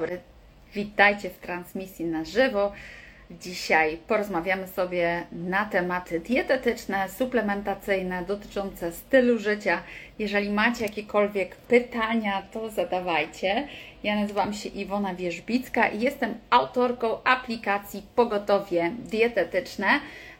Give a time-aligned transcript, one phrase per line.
[0.00, 0.18] dobry,
[0.74, 2.72] witajcie w transmisji na żywo.
[3.30, 9.82] Dzisiaj porozmawiamy sobie na tematy dietetyczne, suplementacyjne, dotyczące stylu życia.
[10.18, 13.68] Jeżeli macie jakiekolwiek pytania, to zadawajcie.
[14.04, 19.86] Ja nazywam się Iwona Wierzbicka i jestem autorką aplikacji Pogotowie Dietetyczne.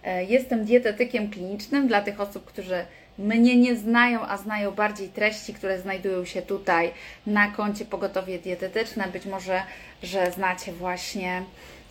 [0.04, 2.86] E, jestem dietetykiem klinicznym dla tych osób, którzy
[3.18, 6.92] mnie nie znają, a znają bardziej treści, które znajdują się tutaj
[7.26, 9.08] na koncie Pogotowie Dietetyczne.
[9.08, 9.62] Być może,
[10.02, 11.42] że znacie właśnie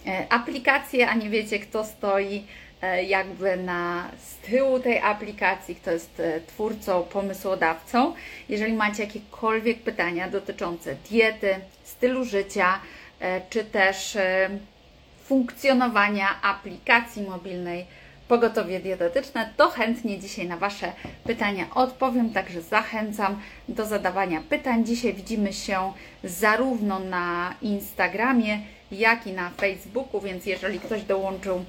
[0.07, 2.43] e, aplikację, a nie wiecie, kto stoi
[2.81, 8.13] e, jakby na z tyłu tej aplikacji, kto jest e, twórcą, pomysłodawcą.
[8.49, 12.79] Jeżeli macie jakiekolwiek pytania dotyczące diety, stylu życia,
[13.49, 14.17] czy też
[15.23, 17.85] funkcjonowania aplikacji mobilnej,
[18.27, 20.93] pogotowie dietetyczne, to chętnie dzisiaj na Wasze
[21.23, 24.85] pytania odpowiem, także zachęcam do zadawania pytań.
[24.85, 25.93] Dzisiaj widzimy się
[26.23, 28.59] zarówno na Instagramie,
[28.91, 31.65] jak i na Facebooku, więc jeżeli ktoś dołączył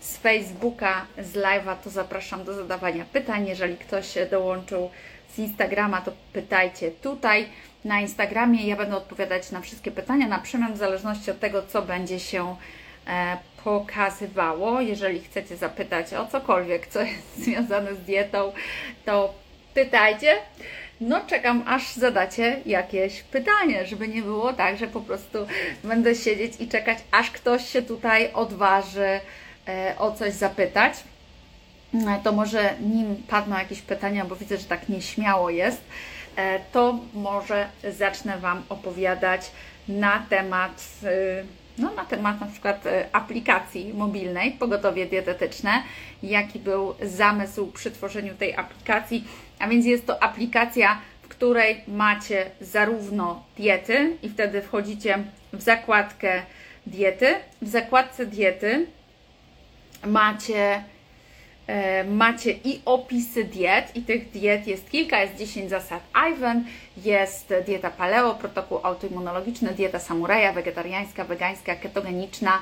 [0.00, 3.46] z Facebooka, z live'a, to zapraszam do zadawania pytań.
[3.46, 4.90] Jeżeli ktoś dołączył
[5.34, 7.46] z Instagrama, to pytajcie tutaj
[7.84, 8.66] na Instagramie.
[8.66, 12.56] Ja będę odpowiadać na wszystkie pytania na przemian w zależności od tego, co będzie się
[13.08, 14.80] E, pokazywało.
[14.80, 18.52] Jeżeli chcecie zapytać o cokolwiek, co jest związane z dietą,
[19.04, 19.34] to
[19.74, 20.36] pytajcie.
[21.00, 25.38] No, czekam aż zadacie jakieś pytanie, żeby nie było tak, że po prostu
[25.84, 29.20] będę siedzieć i czekać, aż ktoś się tutaj odważy
[29.68, 30.94] e, o coś zapytać.
[31.94, 35.80] E, to może nim padną jakieś pytania, bo widzę, że tak nieśmiało jest,
[36.72, 39.50] to może zacznę Wam opowiadać
[39.88, 40.84] na temat
[41.78, 45.82] no, na temat na przykład e, aplikacji mobilnej Pogotowie Dietetyczne,
[46.22, 49.24] jaki był zamysł przy tworzeniu tej aplikacji.
[49.58, 55.18] A więc jest to aplikacja, w której macie zarówno diety i wtedy wchodzicie
[55.52, 56.42] w zakładkę
[56.86, 57.34] diety.
[57.62, 58.86] W zakładce diety
[60.06, 60.84] macie
[62.06, 66.64] macie i opisy diet, i tych diet jest kilka, jest 10 zasad Ivan,
[67.04, 72.58] jest dieta paleo, protokół autoimmunologiczny, dieta samuraja, wegetariańska, wegańska, ketogeniczna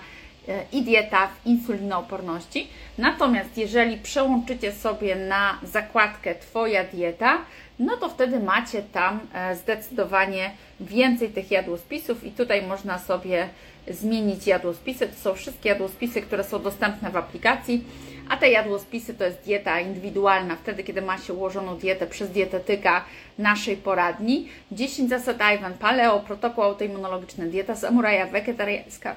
[0.48, 2.68] e, i dieta w insulinooporności.
[2.98, 7.38] Natomiast jeżeli przełączycie sobie na zakładkę Twoja dieta,
[7.78, 10.50] no to wtedy macie tam e, zdecydowanie
[10.80, 13.48] więcej tych jadłospisów i tutaj można sobie
[13.90, 15.08] zmienić jadłospisy.
[15.08, 17.84] To są wszystkie jadłospisy, które są dostępne w aplikacji
[18.28, 23.04] a te jadłospisy to jest dieta indywidualna, wtedy kiedy ma się ułożoną dietę przez dietetyka
[23.38, 24.48] naszej poradni.
[24.72, 29.16] 10 zasad Ivan Paleo, protokół autoimmunologiczny, dieta samuraja, wegetariańska,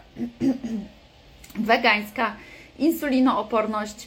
[1.69, 2.35] wegańska,
[2.79, 4.05] insulinooporność,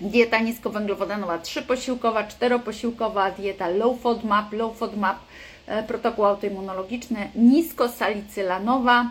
[0.00, 5.18] dieta niskowęglowodanowa 3-posiłkowa, 4-posiłkowa, dieta low FODMAP, low FODMAP,
[5.66, 9.10] e, protokół autoimmunologiczny, niskosalicylanowa,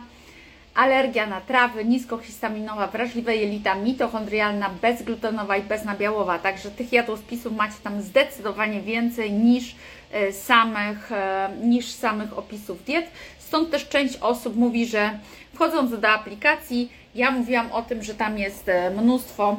[0.75, 6.39] alergia na trawy, niskohistaminowa, wrażliwe jelita, mitochondrialna, bezglutenowa i beznabiałowa.
[6.39, 9.75] Także tych jadłospisów macie tam zdecydowanie więcej niż
[10.11, 13.05] e, samych, e, niż samych opisów diet.
[13.39, 15.19] Stąd też część osób mówi, że
[15.53, 19.57] wchodząc do aplikacji, ja mówiłam o tym, że tam jest e, mnóstwo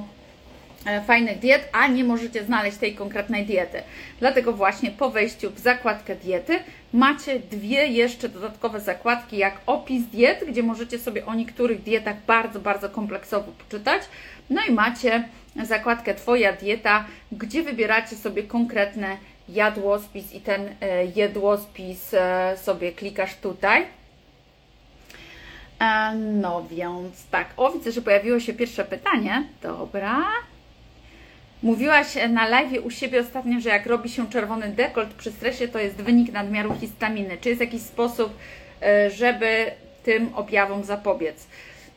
[1.07, 3.83] fajnych diet, a nie możecie znaleźć tej konkretnej diety.
[4.21, 6.59] Dlatego właśnie po wejściu w zakładkę diety
[6.95, 12.61] macie dwie jeszcze dodatkowe zakładki, jak opis diet, gdzie możecie sobie o niektórych dietach bardzo,
[12.61, 14.03] bardzo kompleksowo poczytać.
[14.51, 15.29] No i macie
[15.65, 19.17] zakładkę Twoja dieta, gdzie wybieracie sobie konkretny
[19.49, 23.87] jadłospis i ten e, jadłospis e, sobie klikasz tutaj.
[26.33, 29.45] No więc tak, o widzę, że pojawiło się pierwsze pytanie.
[29.63, 30.25] Dobra,
[31.65, 35.79] Mówiłaś na live u siebie ostatnio, że jak robi się czerwony dekolt przy stresie, to
[35.79, 37.39] jest wynik nadmiaru histaminy.
[37.41, 38.33] Czy jest jakiś sposób,
[38.83, 39.71] e, żeby
[40.03, 41.47] tym objawom zapobiec?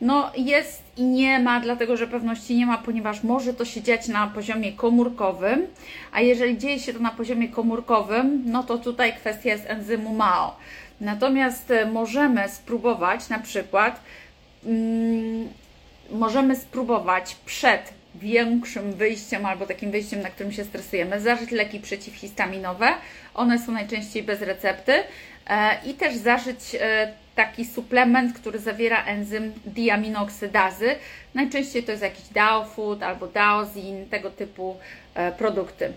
[0.01, 4.07] No jest i nie ma, dlatego że pewności nie ma, ponieważ może to się dziać
[4.07, 5.67] na poziomie komórkowym,
[6.11, 10.57] a jeżeli dzieje się to na poziomie komórkowym, no to tutaj kwestia jest enzymu MAO.
[11.01, 14.01] Natomiast e, możemy spróbować na przykład,
[14.65, 15.47] mm,
[16.11, 22.93] możemy spróbować przed większym wyjściem albo takim wyjściem, na którym się stresujemy, zażyć leki przeciwhistaminowe.
[23.33, 24.93] One są najczęściej bez recepty
[25.47, 30.95] e, i też zażyć e, taki suplement, który zawiera enzym diaminoksydazy.
[31.33, 34.77] Najczęściej to jest jakiś DAO Food albo Daozin, tego typu
[35.15, 35.93] e, produkty.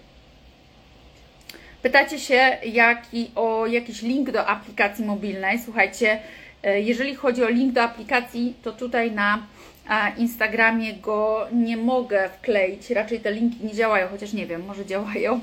[1.83, 5.59] Pytacie się jaki, o jakiś link do aplikacji mobilnej.
[5.65, 6.21] Słuchajcie,
[6.75, 9.47] jeżeli chodzi o link do aplikacji, to tutaj na
[10.19, 12.91] Instagramie go nie mogę wkleić.
[12.91, 15.41] Raczej te linki nie działają, chociaż nie wiem, może działają.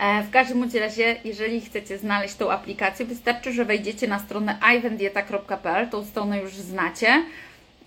[0.00, 5.88] E, w każdym razie, jeżeli chcecie znaleźć tą aplikację, wystarczy, że wejdziecie na stronę ivendieta.pl,
[5.88, 7.24] tą stronę już znacie.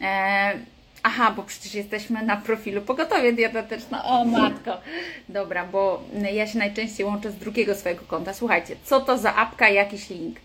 [0.02, 0.52] E,
[1.04, 4.04] aha, bo przecież jesteśmy na profilu Pogotowie Dietetyczne.
[4.04, 4.78] O matko.
[5.30, 6.04] Dobra, bo
[6.34, 8.34] ja się najczęściej łączę z drugiego swojego konta.
[8.34, 10.38] Słuchajcie, co to za apka, jakiś link?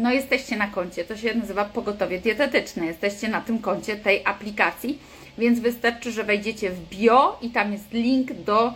[0.00, 2.86] No jesteście na koncie, to się nazywa Pogotowie Dietetyczne.
[2.86, 4.98] Jesteście na tym koncie tej aplikacji,
[5.38, 8.74] więc wystarczy, że wejdziecie w bio i tam jest link do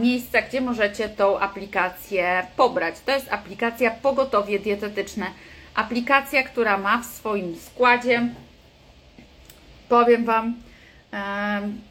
[0.00, 2.94] miejsca, gdzie możecie tą aplikację pobrać.
[3.06, 5.26] To jest aplikacja Pogotowie Dietetyczne.
[5.74, 8.28] Aplikacja, która ma w swoim składzie,
[9.88, 10.54] powiem Wam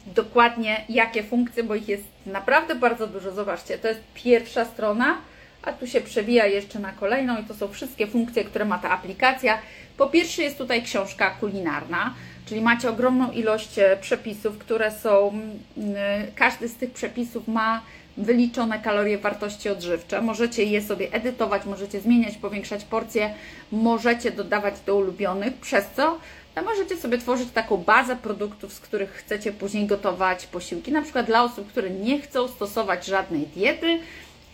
[0.06, 3.32] dokładnie jakie funkcje, bo ich jest naprawdę bardzo dużo.
[3.32, 5.18] Zobaczcie, to jest pierwsza strona,
[5.62, 8.90] a tu się przewija jeszcze na kolejną i to są wszystkie funkcje, które ma ta
[8.90, 9.58] aplikacja.
[9.96, 12.14] Po pierwsze jest tutaj książka kulinarna,
[12.46, 15.28] czyli macie ogromną ilość e, przepisów, które są,
[15.76, 17.82] mm, e, każdy z tych przepisów ma
[18.16, 20.22] wyliczone kalorie, wartości odżywcze.
[20.22, 23.34] Możecie je sobie edytować, możecie zmieniać, powiększać porcje,
[23.72, 26.18] możecie dodawać do ulubionych, przez co
[26.64, 30.92] możecie sobie tworzyć taką bazę produktów, z których chcecie później gotować posiłki.
[30.92, 34.00] Na przykład dla osób, które nie chcą stosować żadnej diety,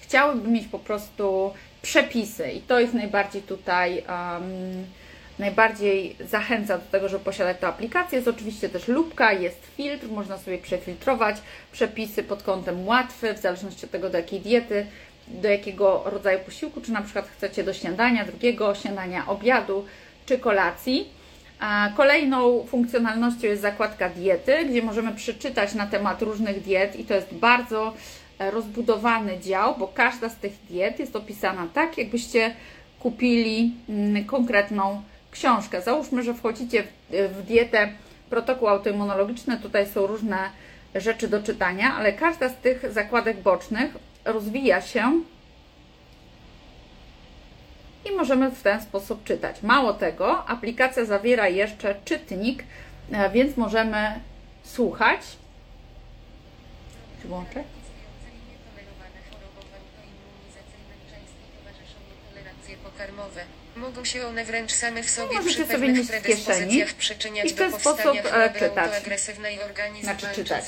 [0.07, 4.87] chciałyby mieć po prostu przepisy i to ich najbardziej tutaj um,
[5.39, 8.17] najbardziej zachęca do tego, żeby posiadać tę aplikację.
[8.17, 11.37] Jest oczywiście też lubka, jest filtr, można sobie przefiltrować
[11.73, 14.87] przepisy pod kątem łatwy, w zależności od tego, do jakiej diety,
[15.29, 19.85] do jakiego rodzaju posiłku, czy na przykład chcecie do śniadania, drugiego śniadania, obiadu,
[20.27, 21.09] czy kolacji.
[21.97, 27.35] Kolejną funkcjonalnością jest zakładka diety, gdzie możemy przeczytać na temat różnych diet i to jest
[27.35, 27.95] bardzo
[28.39, 32.55] rozbudowany dział, bo każda z tych diet jest opisana tak, jakbyście
[33.01, 35.83] kupili mm, konkretną książkę.
[35.83, 37.93] Załóżmy, że wchodzicie w, dietę
[38.31, 40.51] protokół autoimmunologiczny, tutaj są różne
[40.95, 45.21] rzeczy do czytania, ale każda z tych zakładek bocznych rozwija się
[48.05, 49.63] i możemy w ten sposób czytać.
[49.63, 52.65] Mało tego, aplikacja zawiera jeszcze czytnik,
[53.13, 54.21] e, więc możemy
[54.63, 55.21] słuchać.
[57.23, 57.65] Czy włączę?
[62.97, 63.41] Pokarmowe.
[63.77, 68.23] Mogą się one wręcz same w sobie no, przy pewnych predyspozycjach przyczyniać do powstania e,
[68.23, 70.03] choroby autoagresywnej organizmu.
[70.03, 70.65] Znaczy czytać.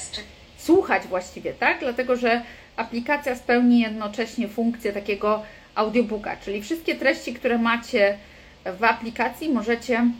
[0.58, 1.80] Słuchać właściwie, tak?
[1.80, 2.42] Dlatego, że
[2.76, 5.42] aplikacja spełni jednocześnie funkcję takiego
[5.74, 8.18] audiobooka, czyli wszystkie treści, które macie
[8.64, 10.10] w aplikacji możecie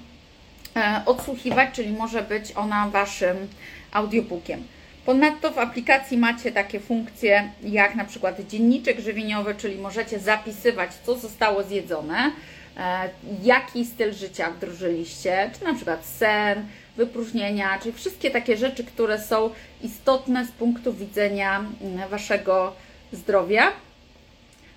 [0.77, 3.49] e, odsłuchiwać, czyli może być ona Waszym
[3.93, 4.67] audiobookiem.
[5.09, 11.19] Ponadto w aplikacji macie takie funkcje jak na przykład dzienniczek żywieniowy, czyli możecie zapisywać, co
[11.19, 12.33] zostało zjedzone,
[12.77, 13.11] e,
[13.43, 16.67] jaki styl życia wdrożyliście, czy na przykład sen,
[16.97, 19.51] wypróżnienia, czyli wszystkie takie rzeczy, które są
[19.83, 22.73] istotne z punktu widzenia mm, Waszego
[23.13, 23.73] zdrowia.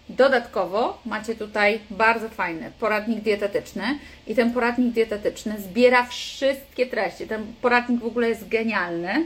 [0.10, 3.84] Dodatkowo macie tutaj bardzo fajny poradnik dietetyczny
[4.28, 7.28] i ten poradnik dietetyczny zbiera wszystkie treści.
[7.28, 9.26] Ten poradnik w ogóle jest genialny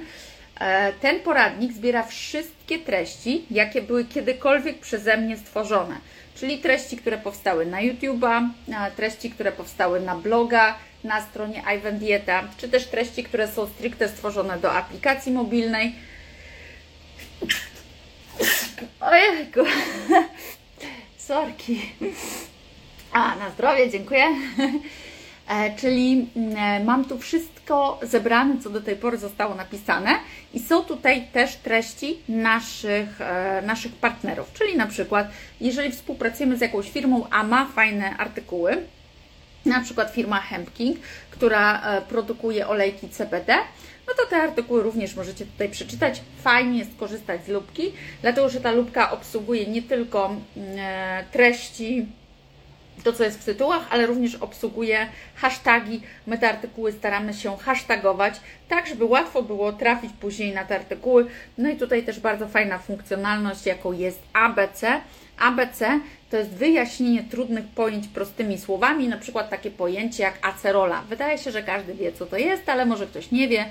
[1.01, 5.95] ten poradnik zbiera wszystkie treści, jakie były kiedykolwiek przeze mnie stworzone,
[6.35, 8.49] czyli treści, które powstały na YouTube'a,
[8.95, 14.09] treści, które powstały na bloga, na stronie Ivan Dieta, czy też treści, które są stricte
[14.09, 15.95] stworzone do aplikacji mobilnej.
[18.99, 19.59] Ojejku,
[21.17, 21.81] sorki.
[23.11, 24.25] A, na zdrowie, dziękuję.
[25.47, 27.17] E, czyli mm, e, mam tu
[27.65, 30.11] wszystko zebrane, co do tej pory zostało napisane
[30.53, 35.27] i są tutaj też treści naszych, e, naszych partnerów, czyli na przykład
[35.61, 38.77] jeżeli współpracujemy z jakąś firmą, a ma fajne artykuły,
[39.65, 40.97] na przykład firma Hempking,
[41.31, 43.55] która produkuje olejki CBD,
[44.07, 46.21] no to te artykuły również możecie tutaj przeczytać.
[46.43, 52.05] Fajnie jest korzystać z lubki, dlatego że ta lubka obsługuje nie tylko mm, treści
[53.03, 56.01] to, co jest w tytułach, ale również obsługuje hashtagi.
[56.27, 58.33] My te artykuły staramy się hashtagować,
[58.69, 61.27] tak żeby łatwo było trafić później na te artykuły.
[61.57, 65.01] No i tutaj też bardzo fajna funkcjonalność, jaką jest ABC.
[65.39, 65.99] ABC
[66.29, 71.01] to jest wyjaśnienie trudnych pojęć prostymi słowami, na przykład takie pojęcie jak acerola.
[71.01, 73.65] Wydaje się, że każdy wie, co to jest, ale może ktoś nie wie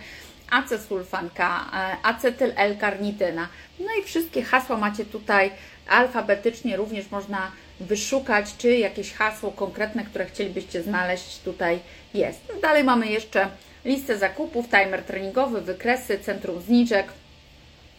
[0.50, 1.64] acesulfanka,
[2.02, 3.48] acetyl L-karnityna.
[3.80, 5.50] No i wszystkie hasła macie tutaj
[5.88, 11.78] alfabetycznie, również można wyszukać, czy jakieś hasło konkretne, które chcielibyście znaleźć, tutaj
[12.14, 12.40] jest.
[12.62, 13.48] Dalej mamy jeszcze
[13.84, 17.06] listę zakupów, timer treningowy, wykresy, centrum zniżek.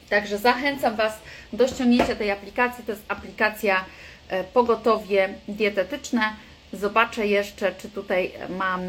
[0.10, 1.14] Także zachęcam Was
[1.54, 2.84] do ściągnięcia tej aplikacji.
[2.84, 3.86] To jest aplikacja
[4.30, 6.22] e, Pogotowie Dietetyczne.
[6.74, 8.82] Zobaczę jeszcze, czy tutaj mam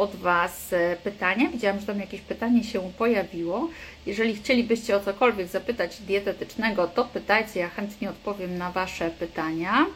[0.00, 1.48] od Was e, pytania.
[1.48, 3.68] Widziałam, że tam jakieś pytanie się pojawiło.
[4.06, 9.86] Jeżeli chcielibyście o cokolwiek zapytać dietetycznego, to pytajcie, ja chętnie odpowiem na Wasze pytania.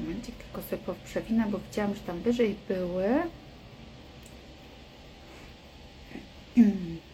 [0.00, 3.06] Momencik, tylko sobie przewinę, bo widziałam, że tam wyżej były.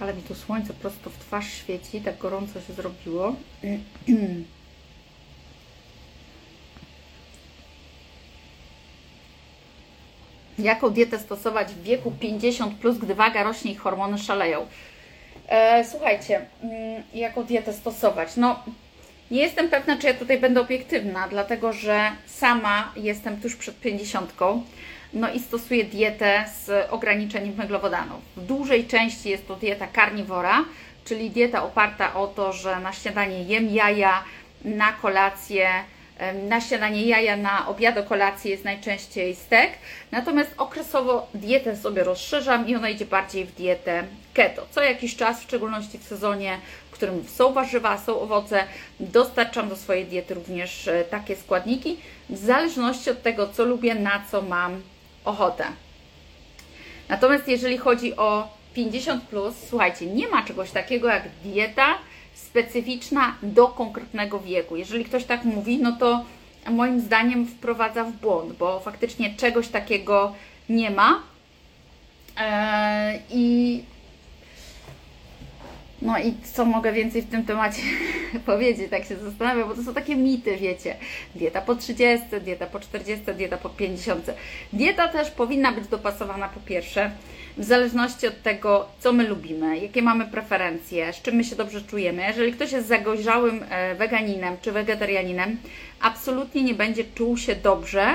[0.00, 3.36] Ale mi tu słońce prosto w twarz świeci, tak gorąco się zrobiło.
[10.58, 14.66] Jaką dietę stosować w wieku 50, plus, gdy waga rośnie i hormony szaleją?
[15.48, 18.36] E, słuchajcie, mm, jaką dietę stosować?
[18.36, 18.62] No,
[19.30, 24.32] nie jestem pewna, czy ja tutaj będę obiektywna, dlatego że sama jestem tuż przed 50
[25.12, 28.20] no i stosuję dietę z ograniczeniem węglowodanów.
[28.36, 30.64] W dużej części jest to dieta karniwora,
[31.04, 34.24] czyli dieta oparta o to, że na śniadanie jem jaja,
[34.64, 35.68] na kolację
[36.48, 39.70] na śniadanie jaja, na obiad, kolację jest najczęściej stek.
[40.12, 44.66] Natomiast okresowo dietę sobie rozszerzam i ona idzie bardziej w dietę keto.
[44.70, 46.58] Co jakiś czas, w szczególności w sezonie,
[46.90, 48.64] w którym są warzywa, są owoce,
[49.00, 51.96] dostarczam do swojej diety również e, takie składniki,
[52.30, 54.82] w zależności od tego, co lubię, na co mam
[55.26, 55.64] ochotę.
[57.08, 61.98] Natomiast jeżeli chodzi o 50, plus, słuchajcie, nie ma czegoś takiego jak dieta
[62.34, 64.76] specyficzna do konkretnego wieku.
[64.76, 66.24] Jeżeli ktoś tak mówi, no to
[66.70, 70.34] moim zdaniem wprowadza w błąd, bo faktycznie czegoś takiego
[70.68, 71.22] nie ma.
[72.36, 73.84] Eee, I
[76.06, 77.82] no i co mogę więcej w tym temacie
[78.46, 80.96] powiedzieć, tak się zastanawiam, bo to są takie mity, wiecie.
[81.34, 84.30] Dieta po 30, dieta po 40, dieta po 50.
[84.72, 87.10] Dieta też powinna być dopasowana po pierwsze
[87.58, 91.82] w zależności od tego, co my lubimy, jakie mamy preferencje, z czym my się dobrze
[91.82, 92.22] czujemy.
[92.22, 95.56] Jeżeli ktoś jest zagojrzałym e, weganinem czy wegetarianinem,
[96.00, 98.14] absolutnie nie będzie czuł się dobrze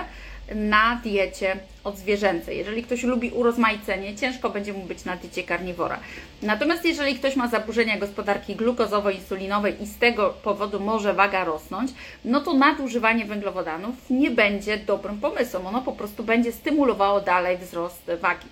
[0.55, 2.57] na diecie odzwierzęcej.
[2.57, 5.99] Jeżeli ktoś lubi urozmaicenie, ciężko będzie mu być na diecie karniwora.
[6.41, 11.91] Natomiast jeżeli ktoś ma zaburzenia gospodarki glukozowo-insulinowej i z tego powodu może waga rosnąć,
[12.25, 15.67] no to nadużywanie węglowodanów nie będzie dobrym pomysłem.
[15.67, 18.47] Ono po prostu będzie stymulowało dalej wzrost wagi.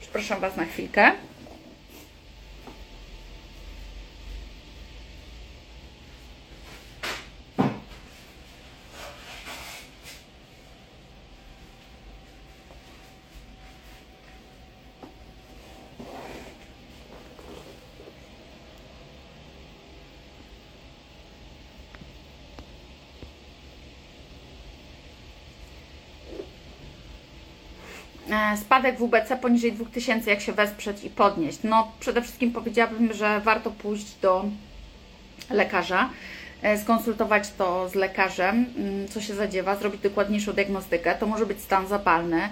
[0.00, 1.12] Przepraszam Was na chwilkę.
[28.60, 31.58] Spadek WBC poniżej 2000, jak się wesprzeć i podnieść?
[31.64, 34.44] No, przede wszystkim powiedziałabym, że warto pójść do
[35.50, 36.10] lekarza,
[36.62, 41.14] e, skonsultować to z lekarzem, mm, co się zadziewa, zrobić dokładniejszą diagnostykę.
[41.14, 42.48] To może być stan zapalny,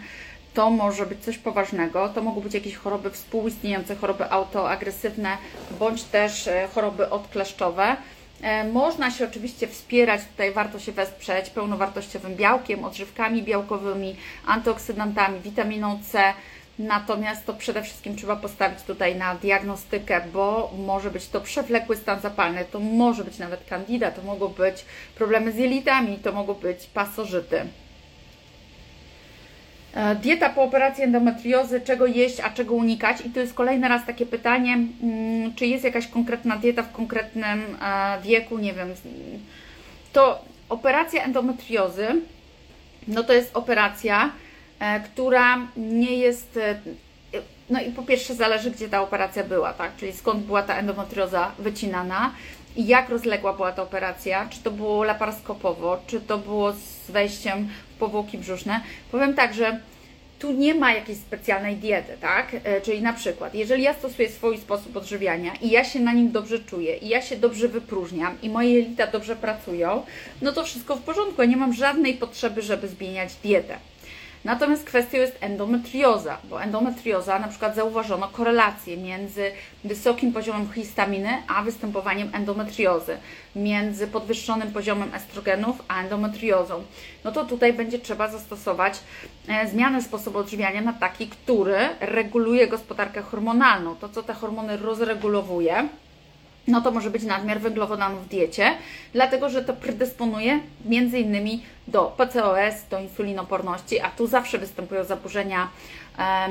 [0.54, 5.36] to może być coś poważnego, to mogą być jakieś choroby współistniejące, choroby autoagresywne,
[5.78, 7.96] bądź też e, choroby odkleszczowe.
[8.42, 14.16] E, można się oczywiście wspierać, tutaj warto się wesprzeć pełnowartościowym białkiem, odżywkami białkowymi,
[14.46, 16.34] antyoksydantami, witaminą C.
[16.78, 22.20] Natomiast to przede wszystkim trzeba postawić tutaj na diagnostykę, bo może być to przewlekły stan
[22.20, 26.86] zapalny, to może być nawet kandida, to mogą być problemy z jelitami, to mogą być
[26.86, 27.66] pasożyty.
[29.96, 33.20] E, dieta po operacji endometriozy, czego jeść, a czego unikać?
[33.20, 34.72] I to jest kolejny raz takie pytanie,
[35.02, 38.88] mm, czy jest jakaś konkretna dieta w konkretnym e, wieku, nie wiem.
[40.12, 42.06] To operacja endometriozy,
[43.08, 44.32] no to jest operacja,
[44.80, 46.58] e, która nie jest.
[47.70, 49.96] No i po pierwsze zależy, gdzie ta operacja była, tak?
[49.96, 52.32] Czyli skąd była ta endometrioza wycinana
[52.84, 57.68] jak rozległa była ta operacja, czy to było laparoskopowo, czy to było z wejściem
[57.98, 58.80] powłoki brzuszne.
[59.10, 59.80] Powiem tak, że
[60.38, 62.56] tu nie ma jakiejś specjalnej diety, tak?
[62.64, 66.32] E, czyli na przykład, jeżeli ja stosuję swój sposób odżywiania i ja się na nim
[66.32, 70.02] dobrze czuję, i ja się dobrze wypróżniam, i moje jelita dobrze pracują,
[70.42, 71.42] no to wszystko w porządku.
[71.42, 73.76] Ja nie mam żadnej potrzeby, żeby zmieniać dietę.
[74.46, 79.50] Natomiast kwestią jest endometrioza, bo endometrioza na przykład zauważono korelację między
[79.84, 83.16] wysokim poziomem histaminy a występowaniem endometriozy,
[83.56, 86.82] między podwyższonym poziomem estrogenów a endometriozą.
[87.24, 89.00] No to tutaj będzie trzeba zastosować
[89.48, 95.88] e, zmianę sposobu odżywiania na taki, który reguluje gospodarkę hormonalną, to co te hormony rozregulowuje
[96.68, 98.74] no to może być nadmiar węglowodanów w diecie,
[99.12, 105.68] dlatego że to predysponuje między innymi do PCOS, do insulinoporności, a tu zawsze występują zaburzenia
[106.18, 106.48] e,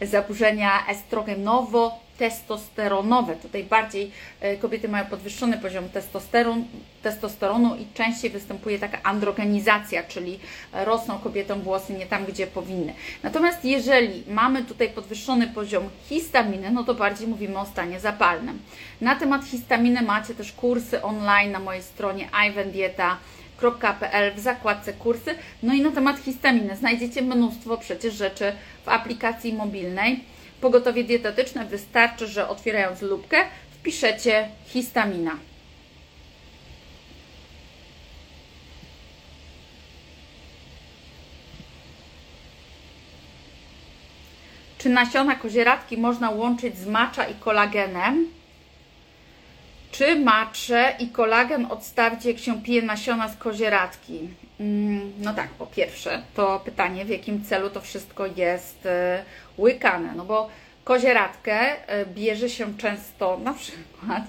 [0.00, 3.36] e, zaburzenia estrogenowo testosteronowe.
[3.36, 4.10] Tutaj bardziej
[4.40, 6.64] e, kobiety mają podwyższony poziom testosteron,
[7.02, 10.38] testosteronu i częściej występuje taka androgenizacja, czyli
[10.72, 12.94] rosną kobietom włosy nie tam, gdzie powinny.
[13.22, 18.58] Natomiast jeżeli mamy tutaj podwyższony poziom histaminy, no to bardziej mówimy o stanie zapalnym.
[19.00, 25.34] Na temat histaminy macie też kursy online na mojej stronie ivendieta.pl w zakładce kursy.
[25.62, 28.52] No i na temat histaminy znajdziecie mnóstwo przecież rzeczy
[28.84, 30.20] w aplikacji mobilnej
[30.60, 33.36] pogotowie dietetyczne wystarczy, że otwierając lubkę
[33.70, 35.36] wpiszecie histamina.
[44.78, 48.26] Czy nasiona kozieradki można łączyć z macza i kolagenem?
[49.92, 54.28] Czy macze i kolagen odstawić, jak się pije nasiona z kozieradki?
[54.60, 59.24] Mm, no tak, po pierwsze, to pytanie, w jakim celu to wszystko jest e,
[59.60, 60.12] łykane.
[60.16, 60.48] No bo
[60.84, 64.22] kozieradkę e, bierze się często na przykład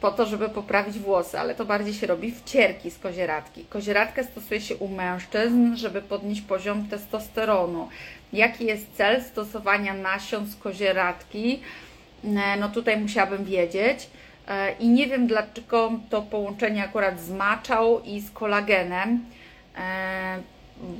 [0.00, 3.64] po to, żeby poprawić włosy, ale to bardziej się robi wcierki z kozieradki.
[3.64, 7.88] Kozieradkę stosuje się u mężczyzn, żeby podnieść poziom testosteronu.
[8.32, 11.60] Jaki jest cel stosowania nasion z kozieradki?
[12.24, 14.08] E, no tutaj musiałabym wiedzieć.
[14.80, 19.20] I nie wiem, dlaczego to połączenie akurat z maczał i z kolagenem
[19.76, 20.38] E,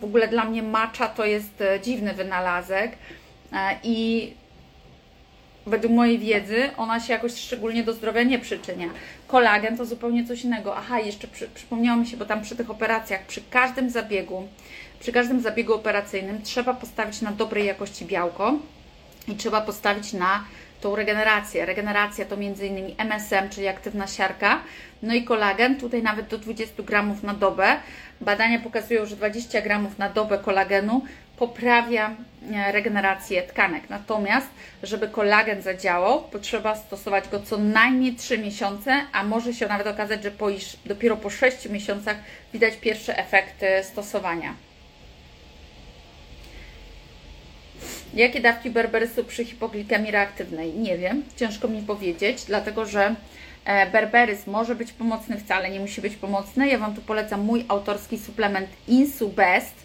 [0.00, 2.96] w ogóle dla mnie matcha to jest e, dziwny wynalazek e,
[3.82, 4.32] i
[5.66, 8.88] według mojej wiedzy ona się jakoś szczególnie do zdrowia nie przyczynia.
[9.28, 10.76] Kolagen to zupełnie coś innego.
[10.76, 14.48] Aha, jeszcze przy, przypomniało mi się, bo tam przy tych operacjach, przy każdym zabiegu,
[15.00, 18.54] przy każdym zabiegu operacyjnym trzeba postawić na dobrej jakości białko
[19.28, 20.44] i trzeba postawić na
[20.80, 21.66] tą regenerację.
[21.66, 22.94] Regeneracja to m.in.
[22.98, 24.60] MSM, czyli aktywna siarka,
[25.02, 27.76] no i kolagen, tutaj nawet do 20 gramów na dobę.
[28.20, 31.02] Badania pokazują, że 20 gramów na dobę kolagenu
[31.36, 32.16] poprawia
[32.52, 33.90] e, regenerację tkanek.
[33.90, 34.46] Natomiast,
[34.82, 40.22] żeby kolagen zadziałał, potrzeba stosować go co najmniej 3 miesiące, a może się nawet okazać,
[40.22, 40.48] że po,
[40.86, 42.16] dopiero po 6 miesiącach
[42.52, 44.54] widać pierwsze efekty stosowania.
[48.14, 50.74] Jakie dawki berberysu przy hipoglikemii reaktywnej?
[50.74, 53.14] Nie wiem, ciężko mi powiedzieć, dlatego że
[53.64, 56.68] e, berberys może być pomocny, wcale nie musi być pomocny.
[56.68, 59.83] Ja Wam tu polecam mój autorski suplement InsuBest,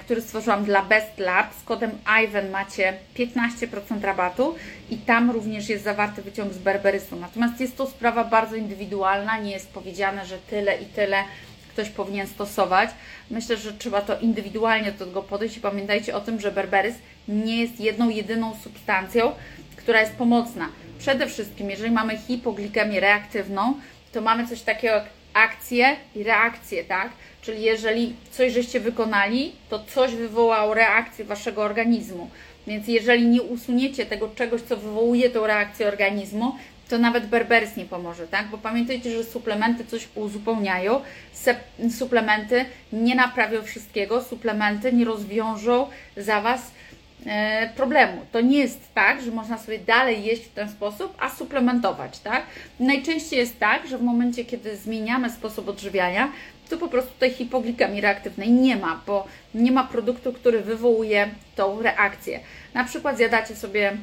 [0.00, 1.54] który stworzyłam dla Best Lab.
[1.54, 1.90] Z kodem
[2.24, 4.54] IVEN macie 15% rabatu
[4.90, 7.16] i tam również jest zawarty wyciąg z berberysu.
[7.16, 11.24] Natomiast jest to sprawa bardzo indywidualna, nie jest powiedziane, że tyle i tyle
[11.68, 12.90] ktoś powinien stosować.
[13.30, 16.94] Myślę, że trzeba to indywidualnie do tego podejść i pamiętajcie o tym, że berberys
[17.28, 19.32] nie jest jedną, jedyną substancją,
[19.76, 20.68] która jest pomocna.
[20.98, 23.74] Przede wszystkim, jeżeli mamy hipoglikemię reaktywną,
[24.12, 27.10] to mamy coś takiego jak akcję i reakcję, tak?
[27.42, 32.30] Czyli jeżeli coś żeście wykonali, to coś wywołało reakcję waszego organizmu.
[32.66, 36.54] Więc jeżeli nie usuniecie tego czegoś, co wywołuje tą reakcję organizmu,
[36.88, 38.48] to nawet berberis nie pomoże, tak?
[38.48, 41.00] Bo pamiętajcie, że suplementy coś uzupełniają,
[41.98, 46.70] suplementy nie naprawią wszystkiego, suplementy nie rozwiążą za Was
[47.26, 48.26] e, problemu.
[48.32, 52.42] To nie jest tak, że można sobie dalej jeść w ten sposób, a suplementować, tak?
[52.80, 56.32] Najczęściej jest tak, że w momencie, kiedy zmieniamy sposób odżywiania,
[56.70, 61.82] to po prostu tej hipoglikemii reaktywnej nie ma, bo nie ma produktu, który wywołuje tą
[61.82, 62.40] reakcję.
[62.74, 63.96] Na przykład zjadacie sobie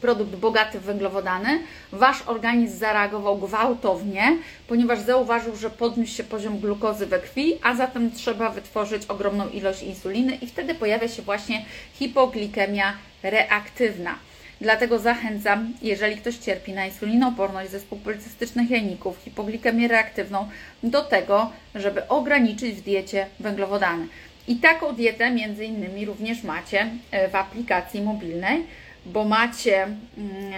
[0.00, 1.60] produkt bogaty w węglowodany,
[1.92, 8.10] wasz organizm zareagował gwałtownie, ponieważ zauważył, że podniósł się poziom glukozy we krwi, a zatem
[8.10, 14.14] trzeba wytworzyć ogromną ilość insuliny i wtedy pojawia się właśnie hipoglikemia reaktywna.
[14.60, 20.48] Dlatego zachęcam, jeżeli ktoś cierpi na insulinoporność, zespół policystycznych jajników, hipoglikemię reaktywną,
[20.82, 24.06] do tego, żeby ograniczyć w diecie węglowodany.
[24.48, 28.64] I taką dietę między innymi również macie e, w aplikacji mobilnej
[29.06, 30.52] bo macie mm,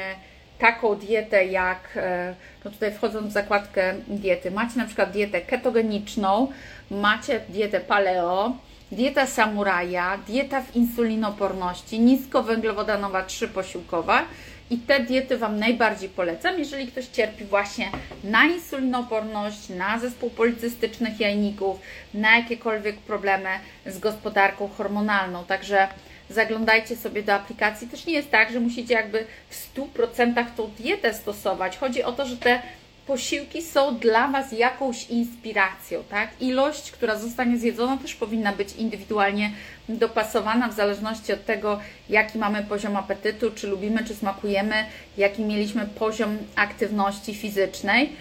[0.58, 2.34] taką dietę jak, e,
[2.64, 6.48] no tutaj wchodząc w zakładkę diety, macie na przykład dietę ketogeniczną,
[6.90, 8.56] macie dietę paleo,
[8.92, 14.24] dieta samuraja, dieta w insulinoporności, niskowęglowodanowa trzyposiłkowa
[14.70, 17.90] i te diety Wam najbardziej polecam, jeżeli ktoś cierpi właśnie
[18.24, 21.80] na insulinoporność, na zespół policystycznych jajników,
[22.14, 23.48] na jakiekolwiek problemy
[23.86, 25.44] z gospodarką hormonalną.
[25.44, 25.88] Także
[26.30, 27.88] zaglądajcie sobie do aplikacji.
[27.88, 31.78] Też nie jest tak, że musicie jakby w 100% tą dietę stosować.
[31.78, 32.62] Chodzi o to, że te
[33.08, 36.30] posiłki są dla Was jakąś inspiracją, tak?
[36.40, 39.50] Ilość, która zostanie zjedzona też powinna być indywidualnie
[39.88, 44.74] dopasowana w zależności od tego, jaki mamy poziom apetytu, czy lubimy, czy smakujemy,
[45.16, 48.12] jaki mieliśmy poziom aktywności fizycznej.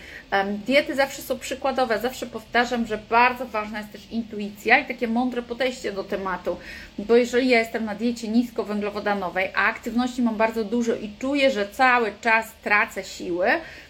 [0.65, 5.41] Diety zawsze są przykładowe, zawsze powtarzam, że bardzo ważna jest też intuicja i takie mądre
[5.41, 6.57] podejście do tematu,
[6.97, 11.69] bo jeżeli ja jestem na diecie niskowęglowodanowej, a aktywności mam bardzo dużo i czuję, że
[11.69, 13.47] cały czas tracę siły,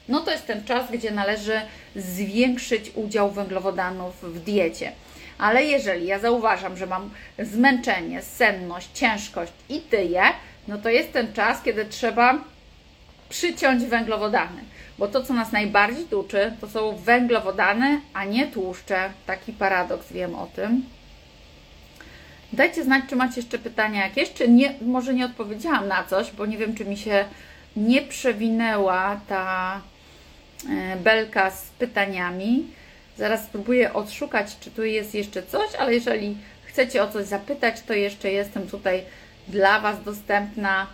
[0.10, 1.62] no to jest ten czas, gdzie należy
[1.96, 4.92] zwiększyć udział węglowodanów w diecie.
[5.38, 10.22] Ale jeżeli ja zauważam, że mam zmęczenie, senność, ciężkość i tyję,
[10.68, 12.40] no to jest ten czas, kiedy trzeba
[13.30, 14.62] przyciąć węglowodany.
[14.98, 19.10] Bo to, co nas najbardziej tuczy, to są węglowodany, a nie tłuszcze.
[19.26, 20.84] Taki paradoks, wiem o tym.
[22.54, 26.46] Dajcie znać, czy macie jeszcze pytania jakieś, czy nie, może nie odpowiedziałam na coś, bo
[26.46, 27.26] nie wiem, czy mi się
[27.76, 29.82] nie przewinęła ta
[30.70, 32.68] e, belka z pytaniami.
[33.18, 37.94] Zaraz spróbuję odszukać, czy tu jest jeszcze coś, ale jeżeli chcecie o coś zapytać, to
[37.94, 39.04] jeszcze jestem tutaj
[39.48, 40.88] dla Was dostępna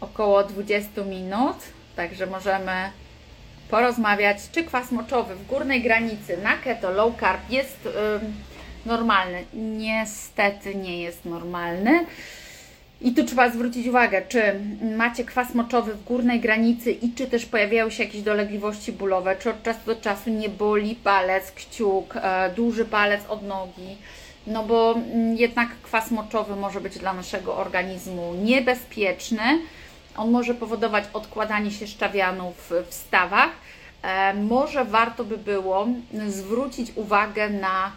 [0.00, 1.56] około 20 minut,
[1.96, 2.90] także możemy
[3.70, 7.88] porozmawiać, czy kwas moczowy w górnej granicy na keto low carb jest
[8.86, 9.44] normalny.
[9.54, 12.06] Niestety nie jest normalny.
[13.00, 14.42] I tu trzeba zwrócić uwagę, czy
[14.96, 19.50] macie kwas moczowy w górnej granicy i czy też pojawiają się jakieś dolegliwości bólowe, czy
[19.50, 23.96] od czasu do czasu nie boli palec, kciuk, e, duży palec od nogi.
[24.46, 29.42] No bo mm, jednak kwas moczowy może być dla naszego organizmu niebezpieczny.
[30.16, 33.50] On może powodować odkładanie się szczawianów w stawach.
[34.02, 35.86] E, może warto by było
[36.28, 37.92] zwrócić uwagę na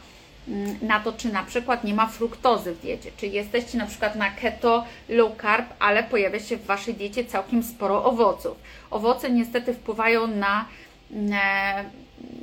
[0.82, 4.30] na to, czy na przykład nie ma fruktozy w diecie, czy jesteście na przykład na
[4.30, 8.58] keto, low carb, ale pojawia się w Waszej diecie całkiem sporo owoców.
[8.92, 10.66] Owoce niestety wpływają na,
[11.12, 11.84] e,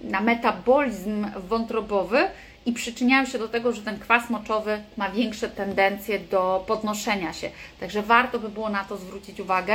[0.04, 2.18] na metabolizm wątrobowy
[2.66, 7.50] i przyczyniają się do tego, że ten kwas moczowy ma większe tendencje do podnoszenia się.
[7.80, 9.74] Także warto by było na to zwrócić uwagę.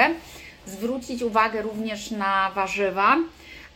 [0.66, 3.18] Zwrócić uwagę również na warzywa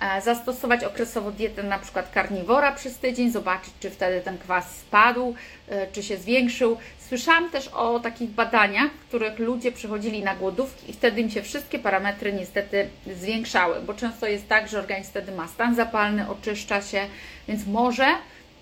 [0.03, 5.35] E, zastosować okresowo dietę na przykład karniwora przez tydzień, zobaczyć, czy wtedy ten kwas spadł,
[5.69, 6.77] e, czy się zwiększył.
[7.07, 11.41] Słyszałam też o takich badaniach, w których ludzie przychodzili na głodówki i wtedy im się
[11.41, 16.81] wszystkie parametry niestety zwiększały, bo często jest tak, że organizm wtedy ma stan zapalny, oczyszcza
[16.81, 17.05] się,
[17.47, 18.07] więc może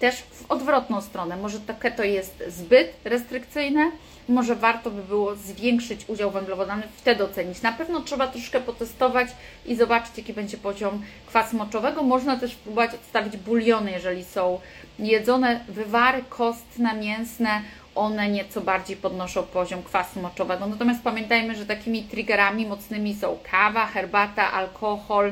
[0.01, 3.91] też w odwrotną stronę, może to keto jest zbyt restrykcyjne,
[4.29, 7.61] może warto by było zwiększyć udział węglowodanów, wtedy ocenić.
[7.61, 9.27] Na pewno trzeba troszkę potestować
[9.65, 12.03] i zobaczyć, jaki będzie poziom kwasu moczowego.
[12.03, 14.59] Można też próbować odstawić buliony, jeżeli są
[14.99, 17.61] jedzone wywary kostne, mięsne,
[17.95, 20.67] one nieco bardziej podnoszą poziom kwasu moczowego.
[20.67, 25.31] Natomiast pamiętajmy, że takimi triggerami mocnymi są kawa, herbata, alkohol.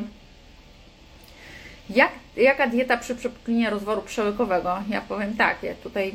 [1.89, 4.77] Jak, jaka dieta przy przepuklinie rozworu przełykowego?
[4.89, 6.13] Ja powiem tak, ja tutaj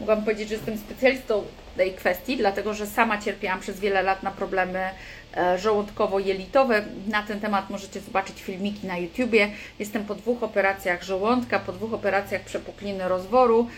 [0.00, 1.44] mogłam powiedzieć, że jestem specjalistą
[1.76, 4.90] tej kwestii, dlatego że sama cierpiałam przez wiele lat na problemy
[5.36, 6.82] e, żołądkowo-jelitowe.
[7.08, 9.50] Na ten temat możecie zobaczyć filmiki na YouTubie.
[9.78, 13.68] Jestem po dwóch operacjach żołądka, po dwóch operacjach przepukliny rozworu.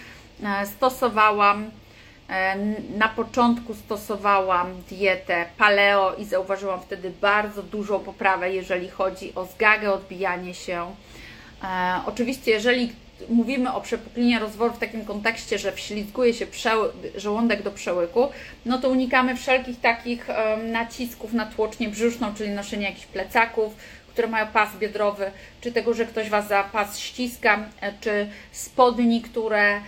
[0.42, 1.70] E, stosowałam
[2.28, 2.56] e,
[2.98, 9.92] na początku stosowałam dietę paleo i zauważyłam wtedy bardzo dużą poprawę, jeżeli chodzi o zgagę,
[9.92, 10.94] odbijanie się.
[12.06, 12.92] Oczywiście, jeżeli
[13.28, 16.46] mówimy o przepuklinie rozworu w takim kontekście, że wślizguje się
[17.16, 18.28] żołądek do przełyku,
[18.66, 20.26] no to unikamy wszelkich takich
[20.72, 23.74] nacisków na tłocznię brzuszną, czyli noszenia jakichś plecaków,
[24.14, 29.22] które mają pas biodrowy, czy tego, że ktoś Was za pas ściska, e, czy spodni,
[29.22, 29.80] które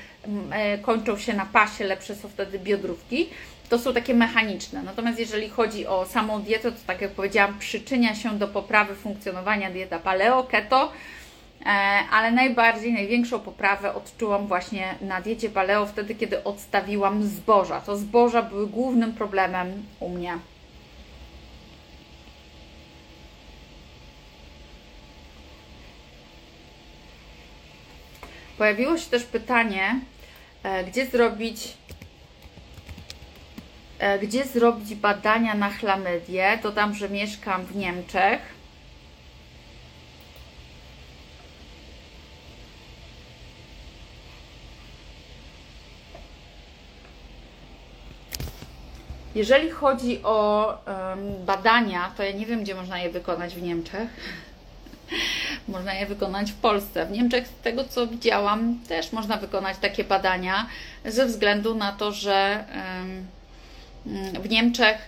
[0.50, 3.28] e, kończą się na pasie, lepsze są wtedy biodrówki.
[3.68, 4.82] To są takie mechaniczne.
[4.82, 9.70] Natomiast jeżeli chodzi o samą dietę, to tak jak powiedziałam, przyczynia się do poprawy funkcjonowania
[9.70, 11.25] dieta paleo, keto, E,
[12.10, 17.80] ale najbardziej, największą poprawę odczułam właśnie na diecie paleo wtedy, kiedy odstawiłam zboża.
[17.80, 20.38] To zboża były głównym problemem u mnie.
[28.58, 30.00] Pojawiło się też pytanie,
[30.62, 31.74] e, gdzie zrobić
[33.98, 36.58] e, gdzie zrobić badania na chlamydię.
[36.62, 38.55] Dodam, że mieszkam w Niemczech
[49.36, 54.08] Jeżeli chodzi o um, badania, to ja nie wiem, gdzie można je wykonać w Niemczech.
[55.68, 57.06] można je wykonać w Polsce.
[57.06, 60.66] W Niemczech, z tego co widziałam, też można wykonać takie badania,
[61.04, 62.64] ze względu na to, że
[64.06, 64.98] um, w Niemczech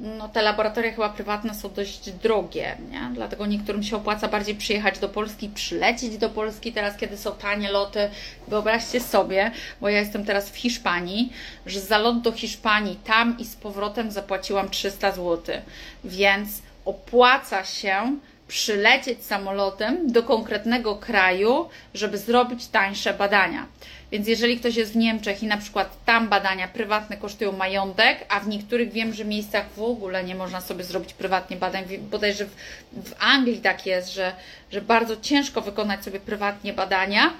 [0.00, 3.10] no, te laboratoria chyba prywatne są dość drogie, nie?
[3.14, 7.70] dlatego niektórym się opłaca bardziej przyjechać do Polski, przylecieć do Polski teraz, kiedy są tanie
[7.70, 8.10] loty.
[8.48, 11.32] Wyobraźcie sobie, bo ja jestem teraz w Hiszpanii,
[11.66, 15.56] że za lot do Hiszpanii tam i z powrotem zapłaciłam 300 zł,
[16.04, 18.16] więc opłaca się
[18.48, 23.66] przylecieć samolotem do konkretnego kraju, żeby zrobić tańsze badania.
[24.12, 28.40] Więc jeżeli ktoś jest w Niemczech i na przykład tam badania prywatne kosztują majątek, a
[28.40, 32.50] w niektórych wiem, że miejscach w ogóle nie można sobie zrobić prywatnie badań, bodajże w,
[32.92, 34.32] w Anglii tak jest, że,
[34.72, 37.32] że bardzo ciężko wykonać sobie prywatnie badania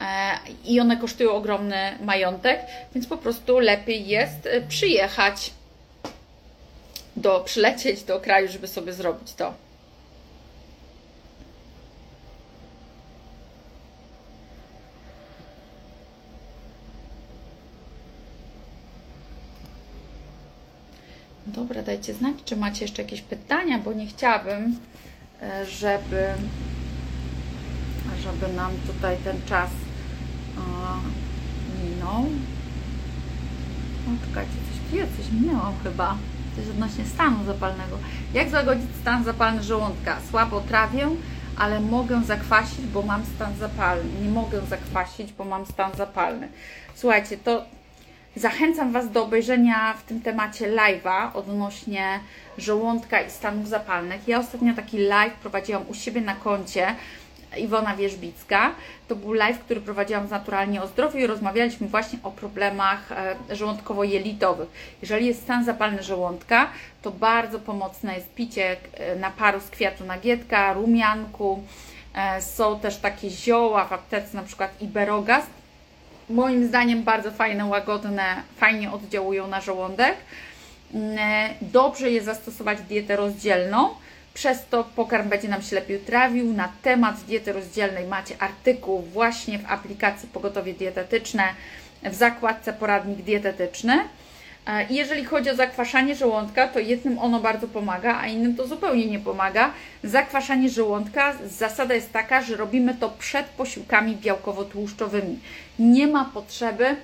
[0.00, 2.60] e, i one kosztują ogromny majątek,
[2.94, 5.50] więc po prostu lepiej jest e, przyjechać
[7.16, 9.67] do, przylecieć do kraju, żeby sobie zrobić to.
[21.58, 24.76] Dobra, dajcie znać, czy macie jeszcze jakieś pytania, bo nie chciałabym,
[25.42, 26.26] e, żeby,
[28.22, 29.70] żeby nam tutaj ten czas
[31.84, 32.22] minął.
[34.06, 36.16] O, czekajcie, coś, ja coś minęłam chyba.
[36.56, 37.98] Coś odnośnie stanu zapalnego.
[38.34, 40.16] Jak zagodzić stan zapalny żołądka?
[40.30, 41.08] Słabo trawię,
[41.56, 44.10] ale mogę zakwasić, bo mam stan zapalny.
[44.22, 46.48] Nie mogę zakwasić, bo mam stan zapalny.
[46.94, 47.64] Słuchajcie, to
[48.36, 52.20] Zachęcam Was do obejrzenia w tym temacie live'a odnośnie
[52.58, 54.28] żołądka i stanów zapalnych.
[54.28, 56.94] Ja ostatnio taki live prowadziłam u siebie na koncie
[57.56, 58.72] Iwona Wierzbicka.
[59.08, 63.36] To był live, który prowadziłam z Naturalnie o Zdrowiu i rozmawialiśmy właśnie o problemach e,
[63.56, 64.68] żołądkowo-jelitowych.
[65.02, 66.70] Jeżeli jest stan zapalny żołądka,
[67.02, 71.62] to bardzo pomocne jest picie e, naparu z kwiatu nagietka, rumianku.
[72.14, 75.50] E, są też takie zioła w aptece, na przykład iberogast,
[76.30, 80.16] moim zdaniem bardzo fajne, łagodne, fajnie oddziałują na żołądek.
[80.94, 81.18] Mm,
[81.62, 83.88] dobrze jest zastosować dietę rozdzielną,
[84.34, 86.52] przez to pokarm będzie nam się lepiej trawił.
[86.52, 91.44] Na temat diety rozdzielnej macie artykuł właśnie w aplikacji Pogotowie Dietetyczne
[92.02, 93.98] w zakładce Poradnik Dietetyczny.
[94.66, 98.66] E, I jeżeli chodzi o zakwaszanie żołądka, to jednym ono bardzo pomaga, a innym to
[98.66, 99.70] zupełnie nie pomaga.
[100.04, 105.38] Zakwaszanie żołądka, zasada jest taka, że robimy to przed posiłkami białkowo-tłuszczowymi.
[105.78, 106.96] Nie ma potrzeby,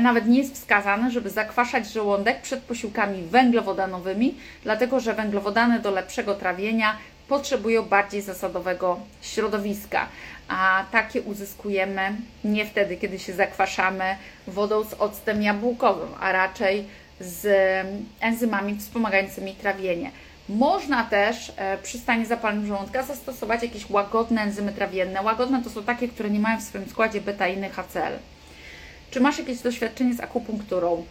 [0.00, 6.34] nawet nie jest wskazane, żeby zakwaszać żołądek przed posiłkami węglowodanowymi, dlatego że węglowodany do lepszego
[6.34, 6.96] trawienia
[7.28, 10.08] potrzebują bardziej zasadowego środowiska,
[10.48, 16.84] a takie uzyskujemy nie wtedy, kiedy się zakwaszamy wodą z octem jabłkowym, a raczej
[17.20, 17.46] z
[18.20, 20.10] enzymami wspomagającymi trawienie.
[20.48, 25.22] Można też e, przy stanie zapalnym żołądka zastosować jakieś łagodne enzymy trawienne.
[25.22, 28.18] Łagodne to są takie, które nie mają w swoim składzie beta-iny HCl.
[29.10, 31.04] Czy masz jakieś doświadczenie z akupunkturą?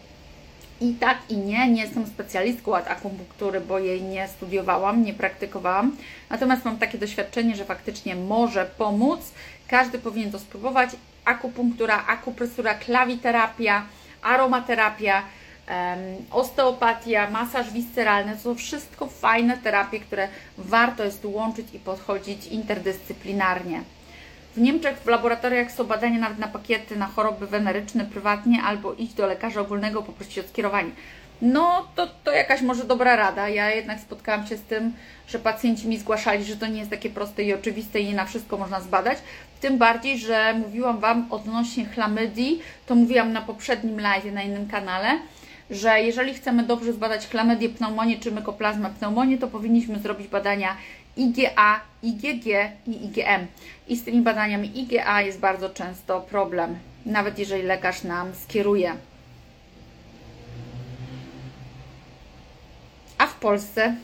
[0.80, 5.96] I tak i nie, nie jestem specjalistką od akupunktury, bo jej nie studiowałam, nie praktykowałam.
[6.30, 9.20] Natomiast mam takie doświadczenie, że faktycznie może pomóc.
[9.68, 10.90] Każdy powinien to spróbować.
[11.24, 13.82] Akupunktura, akupresura, klawiterapia,
[14.22, 15.22] aromaterapia,
[16.30, 20.28] osteopatia, masaż visceralny to są wszystko fajne terapie, które
[20.58, 23.82] warto jest łączyć i podchodzić interdyscyplinarnie.
[24.56, 29.14] W Niemczech w laboratoriach są badania nawet na pakiety na choroby weneryczne prywatnie albo iść
[29.14, 30.90] do lekarza ogólnego, poprosić o skierowanie.
[31.42, 33.48] No to, to jakaś może dobra rada.
[33.48, 34.92] Ja jednak spotkałam się z tym,
[35.28, 38.24] że pacjenci mi zgłaszali, że to nie jest takie proste i oczywiste i nie na
[38.24, 39.18] wszystko można zbadać.
[39.60, 45.18] Tym bardziej, że mówiłam Wam odnośnie chlamydii, to mówiłam na poprzednim live na innym kanale,
[45.70, 50.76] że jeżeli chcemy dobrze zbadać chlamydię, pneumonię czy mykoplazmę pneumonię, to powinniśmy zrobić badania
[51.16, 52.46] IgA, IgG
[52.86, 53.46] i IgM.
[53.88, 58.94] I z tymi badaniami IgA jest bardzo często problem, nawet jeżeli lekarz nam skieruje.
[63.18, 63.94] A w Polsce,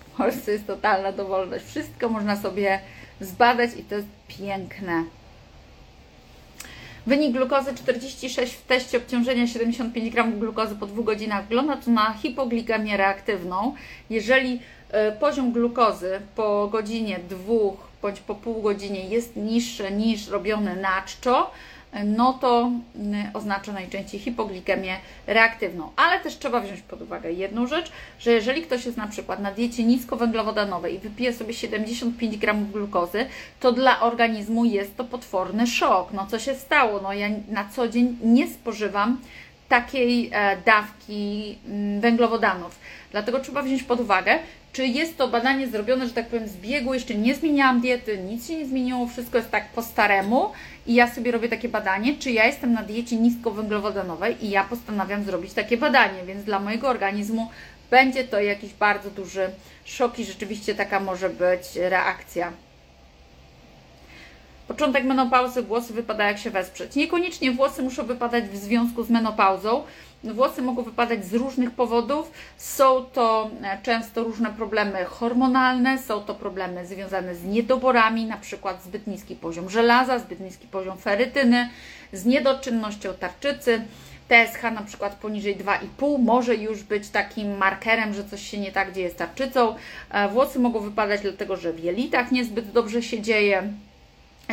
[0.00, 1.64] w Polsce jest totalna dowolność.
[1.64, 2.80] Wszystko można sobie
[3.20, 5.04] zbadać i to jest piękne.
[7.06, 12.12] Wynik glukozy 46 w teście obciążenia 75 g glukozy po 2 godzinach wygląda to na
[12.12, 13.74] hipoglikemię reaktywną.
[14.10, 20.76] Jeżeli E, poziom glukozy po godzinie dwóch bądź po pół godzinie jest niższy niż robiony
[20.76, 21.50] na czczo,
[22.04, 22.70] no to
[23.34, 24.96] oznacza najczęściej hipoglikemię
[25.26, 25.90] reaktywną.
[25.96, 29.50] Ale też trzeba wziąć pod uwagę jedną rzecz, że jeżeli ktoś jest na przykład na
[29.50, 33.26] diecie niskowęglowodanowej i wypije sobie 75 gramów glukozy,
[33.60, 36.12] to dla organizmu jest to potworny szok.
[36.12, 37.00] No co się stało?
[37.02, 39.20] No ja na co dzień nie spożywam
[39.68, 41.58] takiej e, dawki
[42.00, 42.78] węglowodanów.
[43.12, 44.38] Dlatego trzeba wziąć pod uwagę,
[44.76, 48.48] czy jest to badanie zrobione, że tak powiem, z biegu, jeszcze nie zmieniałam diety, nic
[48.48, 50.52] się nie zmieniło, wszystko jest tak po staremu
[50.86, 55.24] i ja sobie robię takie badanie, czy ja jestem na diecie niskowęglowodanowej i ja postanawiam
[55.24, 57.50] zrobić takie badanie, więc dla mojego organizmu
[57.90, 59.50] będzie to jakiś bardzo duży
[59.84, 62.52] szok i rzeczywiście taka może być reakcja.
[64.68, 66.96] Początek menopauzy, włosy wypada jak się wesprzeć.
[66.96, 69.82] Niekoniecznie włosy muszą wypadać w związku z menopauzą.
[70.34, 72.30] Włosy mogą wypadać z różnych powodów.
[72.56, 78.84] Są to e, często różne problemy hormonalne, są to problemy związane z niedoborami, na przykład
[78.84, 81.68] zbyt niski poziom żelaza, zbyt niski poziom ferytyny,
[82.12, 83.84] z niedoczynnością tarczycy.
[84.28, 88.92] TSH na przykład poniżej 2,5 może już być takim markerem, że coś się nie tak
[88.92, 89.74] dzieje z tarczycą.
[90.10, 93.72] E, włosy mogą wypadać dlatego, że w jelitach niezbyt dobrze się dzieje,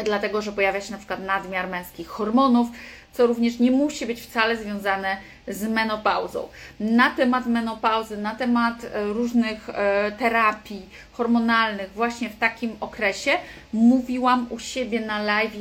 [0.04, 2.68] dlatego, że pojawia się na przykład nadmiar męskich hormonów,
[3.14, 6.48] co również nie musi być wcale związane z menopauzą.
[6.80, 13.32] Na temat menopauzy, na temat e, różnych e, terapii hormonalnych właśnie w takim okresie
[13.74, 15.54] mówiłam u siebie na live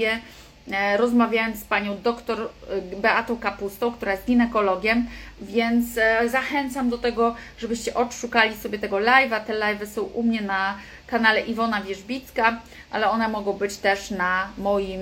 [0.97, 5.07] rozmawiając z panią doktor e, Beatą Kapustą, która jest ginekologiem,
[5.41, 9.41] więc e, zachęcam do tego, żebyście odszukali sobie tego live'a.
[9.41, 14.49] Te live'y są u mnie na kanale Iwona Wierzbicka, ale one mogą być też na
[14.59, 15.01] moim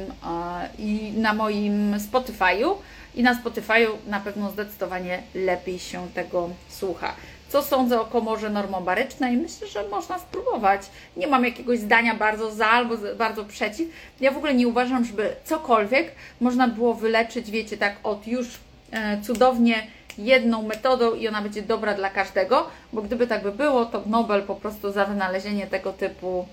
[0.79, 2.75] i na moim Spotify'u
[3.15, 7.15] i na Spotify'u na pewno zdecydowanie lepiej się tego słucha
[7.51, 9.37] co sądzę o komorze normobarycznej.
[9.37, 10.83] Myślę, że można spróbować.
[11.17, 13.89] Nie mam jakiegoś zdania bardzo za albo bardzo przeciw.
[14.21, 18.49] Ja w ogóle nie uważam, żeby cokolwiek można było wyleczyć, wiecie, tak od już
[18.93, 19.87] e, cudownie
[20.19, 24.43] jedną metodą i ona będzie dobra dla każdego, bo gdyby tak by było, to Nobel
[24.43, 26.47] po prostu za wynalezienie tego typu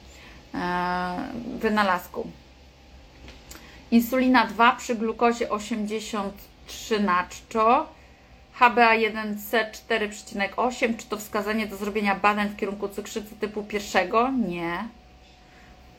[0.54, 0.58] e,
[1.60, 2.28] wynalazku.
[3.92, 7.97] Insulina 2 przy glukozie 83 na czczo
[8.60, 10.98] HbA1c 4,8.
[10.98, 14.32] Czy to wskazanie do zrobienia badań w kierunku cukrzycy typu pierwszego?
[14.48, 14.88] Nie.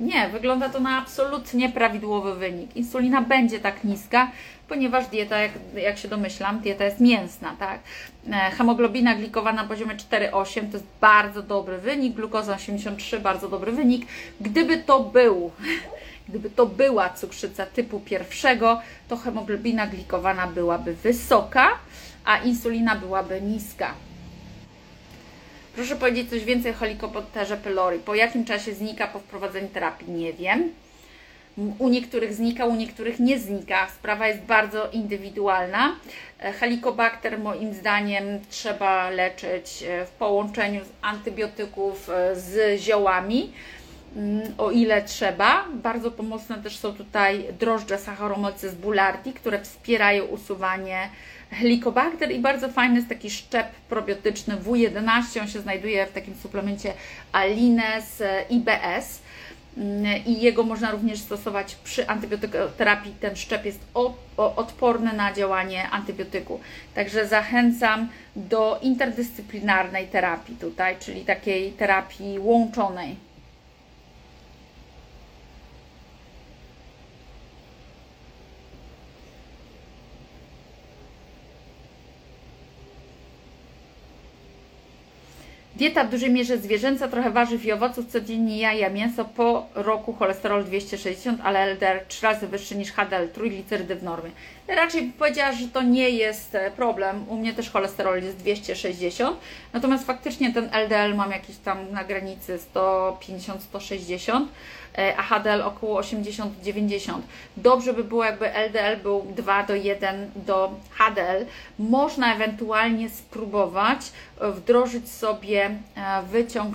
[0.00, 2.76] Nie, wygląda to na absolutnie prawidłowy wynik.
[2.76, 4.30] Insulina będzie tak niska,
[4.68, 7.80] ponieważ dieta, jak, jak się domyślam, dieta jest mięsna, tak?
[8.30, 13.72] E, hemoglobina glikowana na poziomie 4,8 to jest bardzo dobry wynik, glukoza 83 bardzo dobry
[13.72, 14.06] wynik.
[14.40, 15.50] Gdyby to był,
[16.28, 21.68] gdyby to była cukrzyca typu pierwszego, to hemoglobina glikowana byłaby wysoka,
[22.24, 23.94] a insulina byłaby niska.
[25.78, 27.98] Proszę powiedzieć coś więcej o helikopterze pylori.
[27.98, 30.10] Po jakim czasie znika po wprowadzeniu terapii?
[30.10, 30.72] Nie wiem.
[31.78, 33.88] U niektórych znika, u niektórych nie znika.
[33.88, 35.96] Sprawa jest bardzo indywidualna.
[36.38, 43.52] Helikobakter moim zdaniem trzeba leczyć e, w połączeniu z antybiotyków e, z ziołami,
[44.16, 45.64] mm, o ile trzeba.
[45.74, 51.08] Bardzo pomocne też są tutaj drożdże Saccharomyces boulardii, które wspierają usuwanie
[51.50, 56.92] Helicobacter i bardzo fajny jest taki szczep probiotyczny W11, on się znajduje w takim suplemencie
[57.32, 59.20] Alines IBS
[59.76, 63.14] mm, i jego można również stosować przy antybiotykoterapii.
[63.20, 63.80] Ten szczep jest
[64.36, 66.60] odporny na działanie antybiotyku.
[66.94, 73.27] Także zachęcam do interdyscyplinarnej terapii tutaj, czyli takiej terapii łączonej.
[85.78, 90.64] Dieta w dużej mierze zwierzęca, trochę warzyw i owoców, codziennie jaja, mięso, po roku cholesterol
[90.64, 94.30] 260, ale LDR 3 razy wyższy niż HDL, trójglicerydy w normie.
[94.68, 97.28] Raczej powiedziała, że to nie jest e, problem.
[97.28, 99.36] U mnie też cholesterol jest 260,
[99.72, 104.46] natomiast faktycznie ten LDL mam jakiś tam na granicy 150-160 E,
[105.16, 107.20] a HDL około 80-90.
[107.56, 111.46] Dobrze by było, jakby LDL był 2 do 1 do HDL.
[111.78, 114.00] Można ewentualnie spróbować
[114.40, 116.74] e, wdrożyć sobie e, wyciąg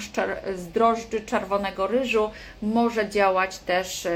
[0.56, 2.30] z drożdży czerwonego ryżu.
[2.62, 4.08] Może działać też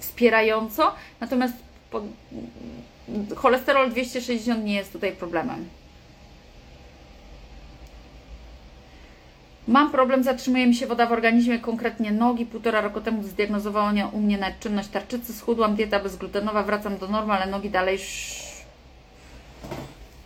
[0.00, 1.54] wspierająco, natomiast
[3.36, 5.68] cholesterol 260 nie jest tutaj problemem.
[9.68, 12.46] Mam problem, zatrzymuje mi się woda w organizmie, konkretnie nogi.
[12.46, 17.46] Półtora roku temu zdiagnozowano u mnie nadczynność tarczycy, schudłam, dieta bezglutenowa, wracam do normy, ale
[17.46, 17.98] nogi dalej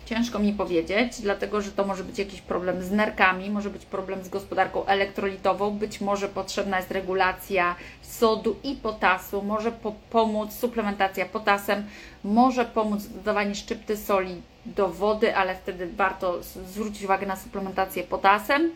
[0.06, 4.24] Ciężko mi powiedzieć, dlatego że to może być jakiś problem z nerkami, może być problem
[4.24, 11.26] z gospodarką elektrolitową, być może potrzebna jest regulacja sodu i potasu, może po pomóc suplementacja
[11.26, 11.84] potasem,
[12.24, 18.70] może pomóc dodawanie szczypty soli do wody, ale wtedy warto zwrócić uwagę na suplementację potasem.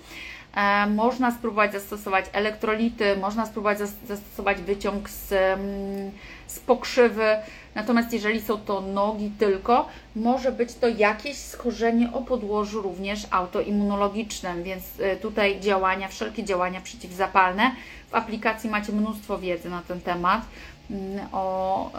[0.54, 6.10] E, można spróbować zastosować elektrolity, można spróbować zastosować wyciąg z, mm,
[6.46, 7.36] z pokrzywy.
[7.74, 14.62] Natomiast jeżeli są to nogi tylko, może być to jakieś schorzenie o podłożu również autoimmunologicznym,
[14.62, 17.70] więc e, tutaj działania, wszelkie działania przeciwzapalne.
[18.10, 20.42] W aplikacji macie mnóstwo wiedzy na ten temat
[20.90, 21.90] mm, o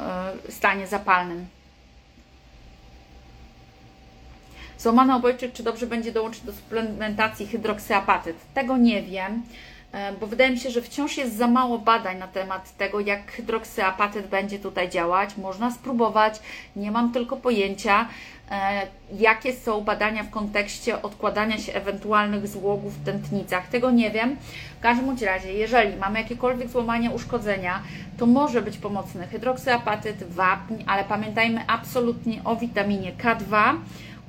[0.48, 1.46] e, stanie zapalnym.
[4.82, 8.36] Złamany obojczyk, czy dobrze będzie dołączyć do suplementacji hydroksyapatyt?
[8.54, 9.44] Tego nie wiem,
[9.92, 13.32] e, bo wydaje mi się, że wciąż jest za mało badań na temat tego, jak
[13.32, 15.38] hydroksyapatyt będzie tutaj działać.
[15.38, 16.40] Można spróbować,
[16.76, 18.08] nie mam tylko pojęcia,
[18.52, 23.68] e, jakie są badania w kontekście odkładania się ewentualnych złogów w tętnicach.
[23.68, 24.38] Tego nie wiem.
[24.80, 27.82] W każdym razie, jeżeli mamy jakiekolwiek złamania, uszkodzenia,
[28.18, 33.76] to może być pomocny hydroksyapatyt, wapń, ale pamiętajmy absolutnie o witaminie K2,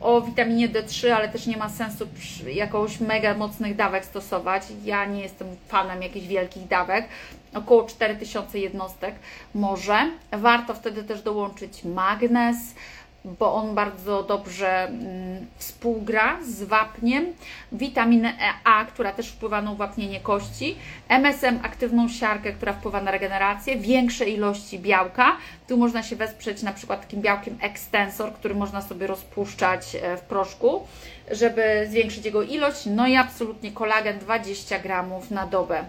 [0.03, 2.07] o witaminie D3, ale też nie ma sensu
[2.47, 4.63] jakoś mega mocnych dawek stosować.
[4.85, 7.09] Ja nie jestem fanem jakichś wielkich dawek,
[7.55, 9.15] około 4000 jednostek
[9.55, 10.11] może.
[10.33, 12.57] Warto wtedy też dołączyć magnez,
[13.25, 17.27] bo on bardzo dobrze mm, współgra z wapniem,
[17.73, 20.77] witaminę e A, która też wpływa na uwapnienie kości,
[21.09, 25.37] MSM, aktywną siarkę, która wpływa na regenerację, większe ilości białka.
[25.69, 30.21] Tu można się wesprzeć na przykład takim białkiem Extensor, który można sobie rozpuszczać e, w
[30.21, 30.87] proszku,
[31.31, 32.87] żeby zwiększyć jego ilość.
[32.87, 35.85] No i absolutnie kolagen 20 gramów na dobę.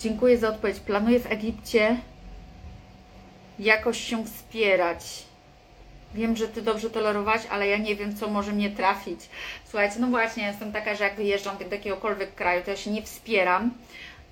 [0.00, 0.80] Dziękuję za odpowiedź.
[0.80, 1.96] Planuję w Egipcie
[3.58, 5.22] jakoś się wspierać.
[6.14, 9.20] Wiem, że Ty dobrze tolerować, ale ja nie wiem, co może mnie trafić.
[9.64, 13.02] Słuchajcie, no właśnie, jestem taka, że jak wyjeżdżam do jakiegokolwiek kraju, to ja się nie
[13.02, 13.70] wspieram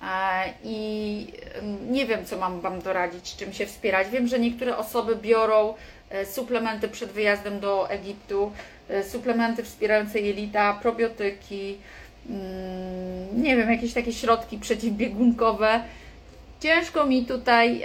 [0.01, 1.27] e, i
[1.89, 4.09] nie wiem, co mam Wam doradzić, czym się wspierać.
[4.09, 5.73] Wiem, że niektóre osoby biorą
[6.09, 8.51] e, suplementy przed wyjazdem do Egiptu,
[8.89, 11.77] e, suplementy wspierające jelita, probiotyki,
[13.33, 15.83] nie wiem, jakieś takie środki przeciwbiegunkowe.
[16.59, 17.83] Ciężko mi tutaj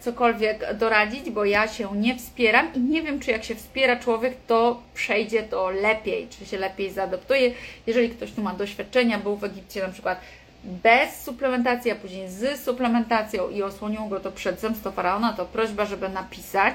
[0.00, 4.34] cokolwiek doradzić, bo ja się nie wspieram i nie wiem, czy jak się wspiera człowiek,
[4.46, 7.52] to przejdzie to lepiej, czy się lepiej zaadoptuje.
[7.86, 10.20] Jeżeli ktoś tu ma doświadczenia, był w Egipcie na przykład
[10.64, 15.84] bez suplementacji, a później z suplementacją i osłonił go to przed zemstą faraona, to prośba,
[15.84, 16.74] żeby napisać.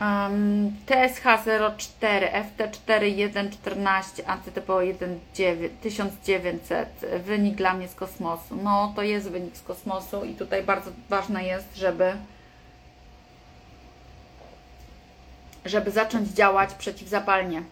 [0.00, 4.80] Um, TSH04, FT4114, antytypo
[5.82, 8.56] 1900, wynik dla mnie z kosmosu.
[8.62, 12.16] No, to jest wynik z kosmosu i tutaj bardzo ważne jest, żeby
[15.64, 17.62] żeby zacząć działać przeciwzapalnie.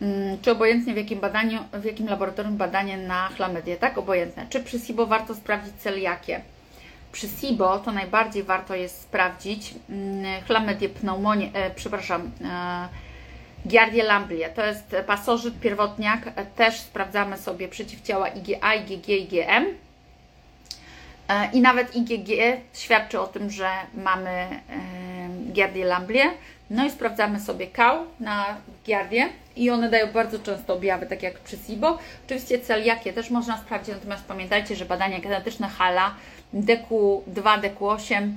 [0.00, 3.76] Hmm, czy obojętnie w jakim badaniu, w jakim laboratorium badanie na chlamydię?
[3.76, 4.46] Tak, obojętne.
[4.50, 6.42] Czy przy SIBO warto sprawdzić cel jakie?
[7.14, 12.88] Przy SIBO to najbardziej warto jest sprawdzić mm, chlamydię pneumonię, e, przepraszam, e,
[13.68, 14.48] Giardia lamblia.
[14.48, 16.20] To jest pasożyt pierwotniak.
[16.56, 19.66] Też sprawdzamy sobie przeciwciała IgA, IgG, IgM.
[21.28, 22.28] E, I nawet IgG
[22.72, 24.58] świadczy o tym, że mamy e,
[25.52, 26.24] Giardię lamblię.
[26.70, 28.56] No i sprawdzamy sobie kał na
[28.86, 31.98] Giardię i one dają bardzo często objawy, tak jak przy SIBO.
[32.26, 36.14] Oczywiście celiakie też można sprawdzić, natomiast pamiętajcie, że badania genetyczne HALA
[36.54, 38.32] DQ2, DQ8,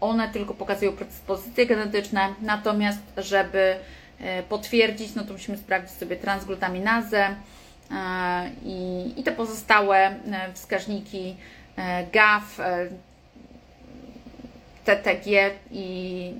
[0.00, 3.76] one tylko pokazują predyspozycje genetyczne, natomiast żeby
[4.20, 7.28] e, potwierdzić, no to musimy sprawdzić sobie transglutaminazę
[7.90, 11.36] e, i, i te pozostałe e, wskaźniki
[12.12, 12.60] GAF,
[14.84, 16.32] TTG i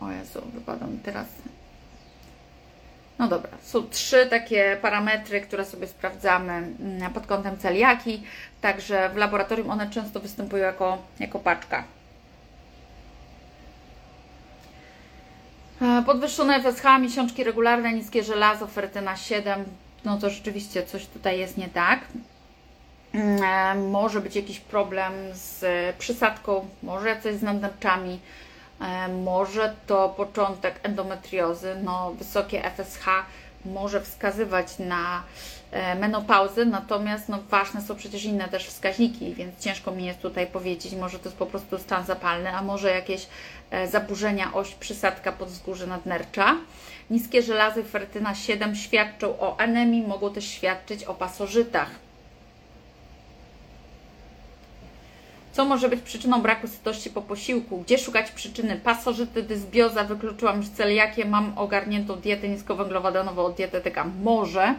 [0.00, 1.26] o Jezu, wypada mi teraz
[3.18, 8.22] no dobra, są trzy takie parametry, które sobie sprawdzamy mm, pod kątem celiaki,
[8.60, 11.84] także w laboratorium one często występują jako, jako paczka.
[15.82, 19.64] E, podwyższone FSH, miesiączki regularne, niskie żelazo, ferytyna 7,
[20.04, 22.00] no to rzeczywiście coś tutaj jest nie tak.
[23.12, 25.64] Mm, e, może być jakiś problem z
[25.96, 28.20] przysadką, może coś z nadnerczami,
[29.22, 33.06] może to początek endometriozy, no wysokie FSH
[33.64, 35.22] może wskazywać na
[35.70, 40.46] e, menopauzę, natomiast no, ważne są przecież inne też wskaźniki, więc ciężko mi jest tutaj
[40.46, 43.26] powiedzieć, może to jest po prostu stan zapalny, a może jakieś
[43.70, 46.56] e, zaburzenia oś przysadka podzgórze nadnercza.
[47.10, 52.07] Niskie żelazy ferytyna 7 świadczą o anemii, mogą też świadczyć o pasożytach.
[55.58, 57.78] Co może być przyczyną braku sytości po posiłku?
[57.78, 58.76] Gdzie szukać przyczyny?
[58.76, 64.06] Pasożyty, dysbioza, wykluczyłam już celiakię, mam ogarniętą dietę niskowęglowodanową od dietetyka.
[64.22, 64.74] Może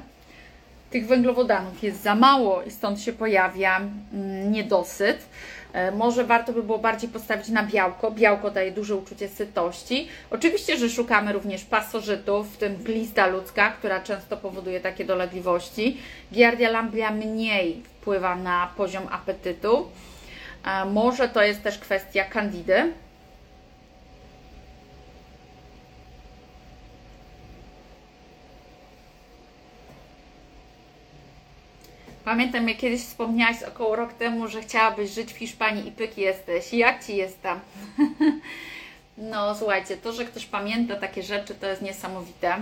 [0.91, 5.25] tych węglowodanów jest za mało i stąd się pojawia mm, niedosyt.
[5.73, 8.11] E, może warto by było bardziej postawić na białko.
[8.11, 10.07] Białko daje duże uczucie sytości.
[10.30, 15.97] Oczywiście, że szukamy również pasożytów, w tym glista ludzka, która często powoduje takie dolegliwości.
[16.34, 19.88] Giardia lamblia mniej wpływa na poziom apetytu.
[20.64, 22.93] A może to jest też kwestia kandidy.
[32.30, 36.74] Pamiętam, jak kiedyś wspomniałaś około rok temu, że chciałabyś żyć w Hiszpanii i pyki jesteś.
[36.74, 37.60] Jak ci jest tam?
[39.18, 42.57] no, słuchajcie, to, że ktoś pamięta takie rzeczy, to jest niesamowite.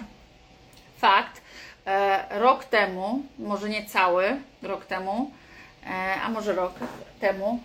[0.97, 1.41] Fakt.
[1.85, 5.31] E, rok temu, może nie cały rok temu,
[6.23, 6.73] a może rok
[7.19, 7.59] temu,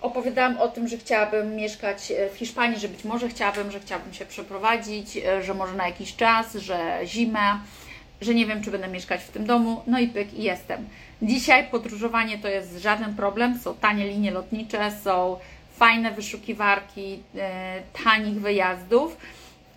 [0.00, 4.26] opowiadałam o tym, że chciałabym mieszkać w Hiszpanii, że być może chciałabym, że chciałabym się
[4.26, 7.58] przeprowadzić, e, że może na jakiś czas, że zimę,
[8.20, 10.88] że nie wiem, czy będę mieszkać w tym domu, no i pyk, i jestem.
[11.22, 15.36] Dzisiaj podróżowanie to jest żaden problem, są tanie linie lotnicze, są
[15.76, 19.16] fajne wyszukiwarki e, tanich wyjazdów.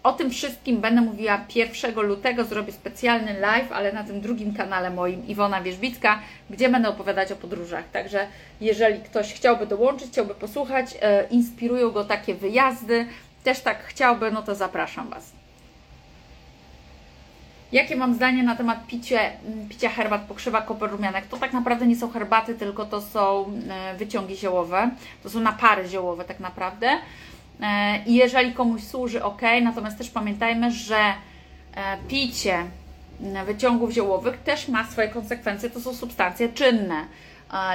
[0.03, 4.89] O tym wszystkim będę mówiła 1 lutego, zrobię specjalny live, ale na tym drugim kanale
[4.89, 7.89] moim Iwona Wierzbicka, gdzie będę opowiadać o podróżach.
[7.91, 8.27] Także
[8.61, 13.05] jeżeli ktoś chciałby dołączyć, chciałby posłuchać, e, inspirują go takie wyjazdy,
[13.43, 15.31] też tak chciałby, no to zapraszam Was.
[17.71, 19.31] Jakie mam zdanie na temat picie,
[19.69, 21.27] picia herbat pokrzywa koper rumianek?
[21.27, 24.89] To tak naprawdę nie są herbaty, tylko to są e, wyciągi ziołowe.
[25.23, 26.97] To są napary ziołowe tak naprawdę.
[27.61, 30.97] E, I jeżeli komuś służy, ok, natomiast też pamiętajmy, że
[31.75, 32.63] e, picie
[33.45, 37.05] wyciągów ziołowych też ma swoje konsekwencje, to są substancje czynne.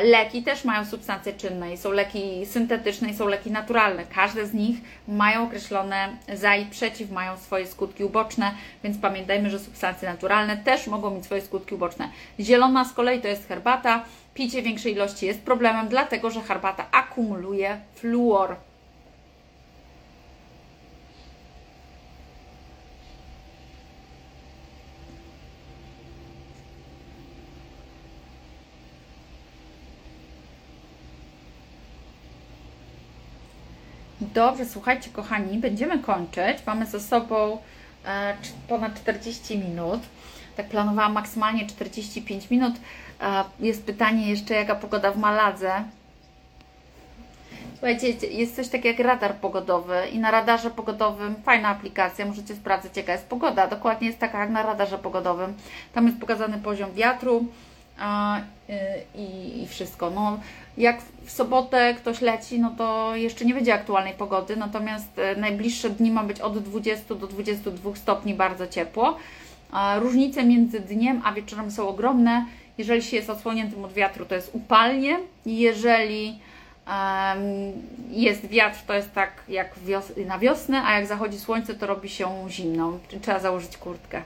[0.02, 4.04] Leki też mają substancje czynne i są leki syntetyczne i są leki naturalne.
[4.14, 4.76] Każde z nich
[5.08, 8.54] mają określone za i przeciw, mają swoje skutki uboczne,
[8.84, 12.08] więc pamiętajmy, że substancje naturalne też mogą mieć swoje skutki uboczne.
[12.40, 14.04] Zielona z kolei to jest herbata.
[14.34, 18.56] Picie większej ilości jest problemem, dlatego że herbata akumuluje fluor.
[34.20, 36.58] Dobrze, słuchajcie, kochani, będziemy kończyć.
[36.66, 37.58] Mamy ze sobą
[38.06, 38.36] e,
[38.68, 40.00] ponad 40 minut.
[40.56, 42.74] Tak planowałam maksymalnie 45 minut.
[43.20, 45.84] E, jest pytanie jeszcze, jaka pogoda w Maladze.
[47.72, 52.96] Słuchajcie, jest coś takiego jak radar pogodowy i na radarze pogodowym fajna aplikacja, możecie sprawdzić
[52.96, 53.66] jaka jest pogoda.
[53.66, 55.54] Dokładnie jest taka jak na radarze pogodowym.
[55.92, 57.46] Tam jest pokazany poziom wiatru,
[58.70, 58.74] Y,
[59.14, 60.10] i, i wszystko.
[60.10, 60.40] No,
[60.76, 65.90] jak w sobotę ktoś leci, no to jeszcze nie będzie aktualnej pogody, natomiast y, najbliższe
[65.90, 69.16] dni ma być od 20 do 22 stopni bardzo ciepło.
[69.98, 72.46] Różnice między dniem a wieczorem są ogromne.
[72.78, 75.18] Jeżeli się jest odsłoniętym od wiatru, to jest upalnie.
[75.46, 76.38] Jeżeli
[78.10, 82.08] jest wiatr, to jest tak jak wios na wiosnę, a jak zachodzi słońce, to robi
[82.08, 82.98] się zimno.
[83.22, 84.22] Trzeba założyć kurtkę.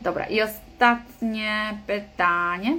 [0.00, 2.76] Dobra, i ostatnie pytanie.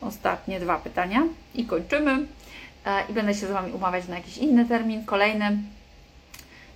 [0.00, 1.22] Ostatnie dwa pytania
[1.54, 2.26] i kończymy.
[2.86, 5.58] E, I będę się z Wami umawiać na jakiś inny termin, kolejny.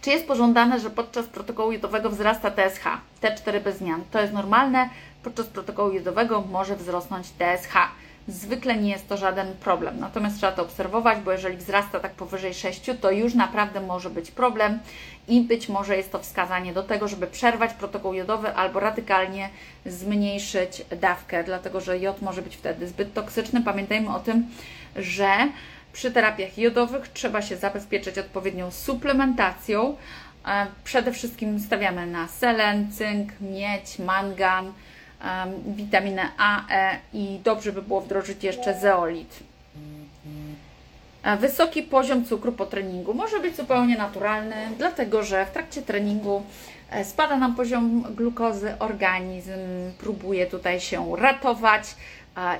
[0.02, 2.84] Czy jest pożądane, że podczas protokołu jodowego wzrasta TSH?
[3.22, 4.04] T4 bez zmian.
[4.10, 4.88] To jest normalne.
[5.22, 7.74] Podczas protokołu jodowego może wzrosnąć TSH.
[8.28, 12.54] Zwykle nie jest to żaden problem, natomiast trzeba to obserwować, bo jeżeli wzrasta tak powyżej
[12.54, 14.78] 6, to już naprawdę może być problem
[15.28, 19.50] i być może jest to wskazanie do tego, żeby przerwać protokół jodowy albo radykalnie
[19.86, 23.62] zmniejszyć dawkę, dlatego że jod może być wtedy zbyt toksyczny.
[23.62, 24.46] Pamiętajmy o tym,
[24.96, 25.28] że
[25.92, 29.96] przy terapiach jodowych trzeba się zabezpieczyć odpowiednią suplementacją.
[30.46, 34.72] E, przede wszystkim stawiamy na selen, cynk, miedź, mangan,
[35.66, 39.38] witaminę A, E i dobrze by było wdrożyć jeszcze zeolit.
[41.40, 46.42] Wysoki poziom cukru po treningu może być zupełnie naturalny, dlatego że w trakcie treningu
[46.90, 49.50] e, spada nam poziom glukozy, organizm
[49.98, 51.84] próbuje tutaj się ratować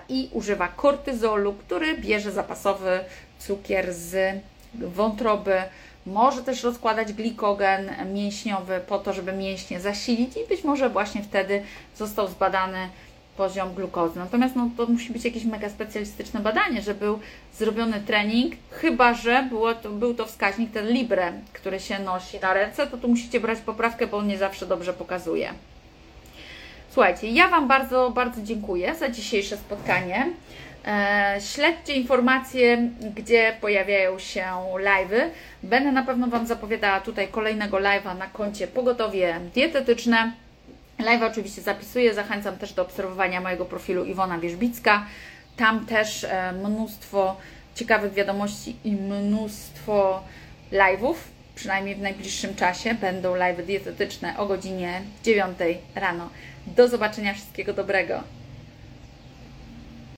[0.08, 3.00] i używa kortyzolu, który bierze zapasowy
[3.38, 4.40] cukier z
[4.74, 5.62] wątroby,
[6.06, 11.62] może też rozkładać glikogen mięśniowy po to, żeby mięśnie zasilić i być może właśnie wtedy
[11.96, 12.88] został zbadany
[13.36, 14.18] poziom glukozy.
[14.18, 17.18] Natomiast no, to musi być jakieś mega specjalistyczne badanie, że był
[17.58, 22.54] zrobiony trening, chyba że było to, był to wskaźnik ten Libre, który się nosi na
[22.54, 25.50] ręce, to tu musicie brać poprawkę, bo on nie zawsze dobrze pokazuje.
[26.90, 30.26] Słuchajcie, ja Wam bardzo, bardzo dziękuję za dzisiejsze spotkanie.
[30.86, 34.44] E, śledźcie informacje, gdzie pojawiają się
[34.78, 35.30] live'y.
[35.62, 40.32] Będę na pewno Wam zapowiadała tutaj kolejnego live'a na koncie Pogotowie Dietetyczne.
[40.98, 45.06] Live oczywiście zapisuję, zachęcam też do obserwowania mojego profilu Iwona Wierzbicka.
[45.56, 47.36] Tam też e, mnóstwo
[47.74, 50.22] ciekawych wiadomości i mnóstwo
[50.72, 51.14] live'ów,
[51.54, 52.94] przynajmniej w najbliższym czasie.
[52.94, 55.58] Będą live'y dietetyczne o godzinie 9
[55.94, 56.28] rano.
[56.66, 58.22] Do zobaczenia, wszystkiego dobrego.